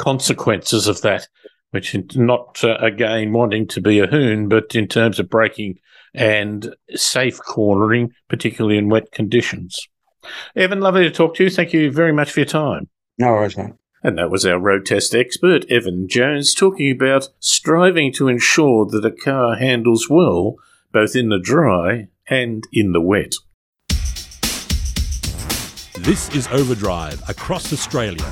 consequences 0.00 0.88
of 0.88 1.02
that, 1.02 1.28
which 1.72 1.94
is 1.94 2.16
not 2.16 2.64
uh, 2.64 2.76
again 2.80 3.34
wanting 3.34 3.68
to 3.68 3.82
be 3.82 3.98
a 3.98 4.06
hoon, 4.06 4.48
but 4.48 4.74
in 4.74 4.88
terms 4.88 5.18
of 5.18 5.28
braking 5.28 5.78
and 6.14 6.74
safe 6.94 7.38
cornering, 7.38 8.10
particularly 8.28 8.78
in 8.78 8.88
wet 8.88 9.12
conditions. 9.12 9.78
Evan, 10.56 10.80
lovely 10.80 11.02
to 11.02 11.10
talk 11.10 11.34
to 11.34 11.44
you. 11.44 11.50
Thank 11.50 11.74
you 11.74 11.92
very 11.92 12.12
much 12.12 12.32
for 12.32 12.40
your 12.40 12.46
time. 12.46 12.88
No 13.18 13.32
worries, 13.32 13.58
mate. 13.58 13.74
And 14.02 14.16
that 14.16 14.30
was 14.30 14.46
our 14.46 14.58
road 14.58 14.86
test 14.86 15.14
expert, 15.14 15.70
Evan 15.70 16.08
Jones, 16.08 16.54
talking 16.54 16.90
about 16.90 17.28
striving 17.38 18.10
to 18.14 18.28
ensure 18.28 18.86
that 18.86 19.04
a 19.04 19.10
car 19.10 19.56
handles 19.56 20.08
well, 20.08 20.54
both 20.92 21.14
in 21.14 21.28
the 21.28 21.38
dry 21.38 22.08
and 22.26 22.64
in 22.72 22.92
the 22.92 23.02
wet. 23.02 23.34
This 25.98 26.34
is 26.34 26.48
Overdrive 26.48 27.22
across 27.28 27.74
Australia. 27.74 28.24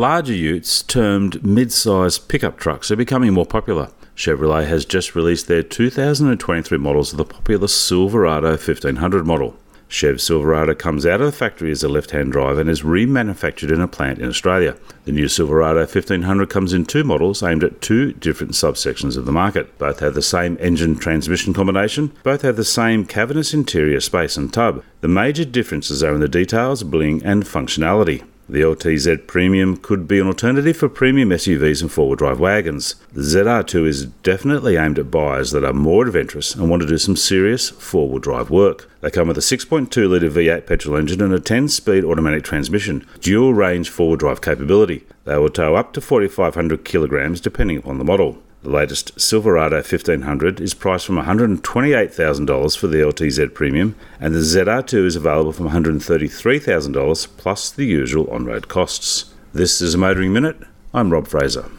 Larger 0.00 0.32
utes, 0.32 0.82
termed 0.82 1.44
mid-size 1.44 2.18
pickup 2.18 2.56
trucks, 2.56 2.90
are 2.90 2.96
becoming 2.96 3.34
more 3.34 3.44
popular. 3.44 3.90
Chevrolet 4.16 4.66
has 4.66 4.86
just 4.86 5.14
released 5.14 5.46
their 5.46 5.62
2023 5.62 6.78
models 6.78 7.12
of 7.12 7.18
the 7.18 7.24
popular 7.26 7.68
Silverado 7.68 8.52
1500 8.52 9.26
model. 9.26 9.58
Chev 9.88 10.18
Silverado 10.18 10.74
comes 10.74 11.04
out 11.04 11.20
of 11.20 11.26
the 11.26 11.36
factory 11.36 11.70
as 11.70 11.84
a 11.84 11.88
left-hand 11.90 12.32
drive 12.32 12.56
and 12.56 12.70
is 12.70 12.80
remanufactured 12.80 13.70
in 13.70 13.82
a 13.82 13.86
plant 13.86 14.20
in 14.20 14.28
Australia. 14.30 14.74
The 15.04 15.12
new 15.12 15.28
Silverado 15.28 15.80
1500 15.80 16.48
comes 16.48 16.72
in 16.72 16.86
two 16.86 17.04
models 17.04 17.42
aimed 17.42 17.62
at 17.62 17.82
two 17.82 18.14
different 18.14 18.54
subsections 18.54 19.18
of 19.18 19.26
the 19.26 19.32
market. 19.32 19.76
Both 19.76 20.00
have 20.00 20.14
the 20.14 20.22
same 20.22 20.56
engine 20.62 20.96
transmission 20.96 21.52
combination, 21.52 22.12
both 22.22 22.40
have 22.40 22.56
the 22.56 22.64
same 22.64 23.04
cavernous 23.04 23.52
interior 23.52 24.00
space 24.00 24.38
and 24.38 24.50
tub. 24.50 24.82
The 25.02 25.08
major 25.08 25.44
differences 25.44 26.02
are 26.02 26.14
in 26.14 26.20
the 26.20 26.26
details, 26.26 26.84
bling 26.84 27.22
and 27.22 27.44
functionality. 27.44 28.24
The 28.50 28.62
LTZ 28.62 29.28
Premium 29.28 29.76
could 29.76 30.08
be 30.08 30.18
an 30.18 30.26
alternative 30.26 30.76
for 30.76 30.88
premium 30.88 31.28
SUVs 31.28 31.82
and 31.82 31.92
four-wheel 31.92 32.16
drive 32.16 32.40
wagons. 32.40 32.96
The 33.12 33.20
ZR2 33.20 33.86
is 33.86 34.06
definitely 34.06 34.74
aimed 34.74 34.98
at 34.98 35.08
buyers 35.08 35.52
that 35.52 35.62
are 35.62 35.72
more 35.72 36.04
adventurous 36.04 36.56
and 36.56 36.68
want 36.68 36.82
to 36.82 36.88
do 36.88 36.98
some 36.98 37.14
serious 37.14 37.70
four-wheel 37.70 38.18
drive 38.18 38.50
work. 38.50 38.90
They 39.02 39.10
come 39.12 39.28
with 39.28 39.38
a 39.38 39.40
6.2 39.40 40.10
litre 40.10 40.28
V8 40.28 40.66
petrol 40.66 40.96
engine 40.96 41.20
and 41.22 41.32
a 41.32 41.38
10-speed 41.38 42.02
automatic 42.02 42.42
transmission, 42.42 43.06
dual 43.20 43.54
range 43.54 43.88
four-wheel 43.88 44.16
drive 44.16 44.40
capability. 44.40 45.06
They 45.26 45.38
will 45.38 45.48
tow 45.48 45.76
up 45.76 45.92
to 45.92 46.00
4,500 46.00 46.84
kilograms 46.84 47.40
depending 47.40 47.76
upon 47.76 47.98
the 47.98 48.04
model. 48.04 48.42
The 48.62 48.70
latest 48.70 49.18
Silverado 49.18 49.76
1500 49.76 50.60
is 50.60 50.74
priced 50.74 51.06
from 51.06 51.16
$128,000 51.16 52.78
for 52.78 52.86
the 52.88 52.98
LTZ 52.98 53.54
Premium, 53.54 53.96
and 54.20 54.34
the 54.34 54.40
ZR2 54.40 55.06
is 55.06 55.16
available 55.16 55.52
from 55.52 55.70
$133,000 55.70 57.28
plus 57.38 57.70
the 57.70 57.86
usual 57.86 58.30
on 58.30 58.44
road 58.44 58.68
costs. 58.68 59.32
This 59.54 59.80
is 59.80 59.94
a 59.94 59.98
Motoring 59.98 60.34
Minute. 60.34 60.58
I'm 60.92 61.10
Rob 61.10 61.26
Fraser. 61.26 61.70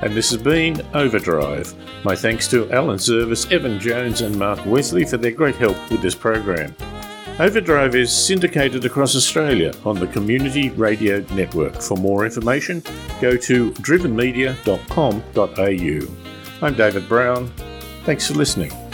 And 0.00 0.14
this 0.14 0.30
has 0.30 0.40
been 0.40 0.80
Overdrive. 0.94 1.74
My 2.04 2.14
thanks 2.14 2.46
to 2.48 2.70
Alan 2.70 2.98
Zurvas, 2.98 3.50
Evan 3.50 3.80
Jones, 3.80 4.20
and 4.20 4.38
Mark 4.38 4.64
Wesley 4.64 5.04
for 5.04 5.16
their 5.16 5.32
great 5.32 5.56
help 5.56 5.76
with 5.90 6.02
this 6.02 6.14
program. 6.14 6.74
Overdrive 7.40 7.94
is 7.94 8.12
syndicated 8.12 8.84
across 8.84 9.14
Australia 9.14 9.72
on 9.84 9.98
the 9.98 10.08
Community 10.08 10.70
Radio 10.70 11.24
Network. 11.34 11.80
For 11.80 11.96
more 11.96 12.24
information, 12.24 12.82
go 13.20 13.36
to 13.36 13.70
drivenmedia.com.au. 13.72 16.66
I'm 16.66 16.74
David 16.74 17.08
Brown. 17.08 17.52
Thanks 18.04 18.26
for 18.26 18.34
listening. 18.34 18.87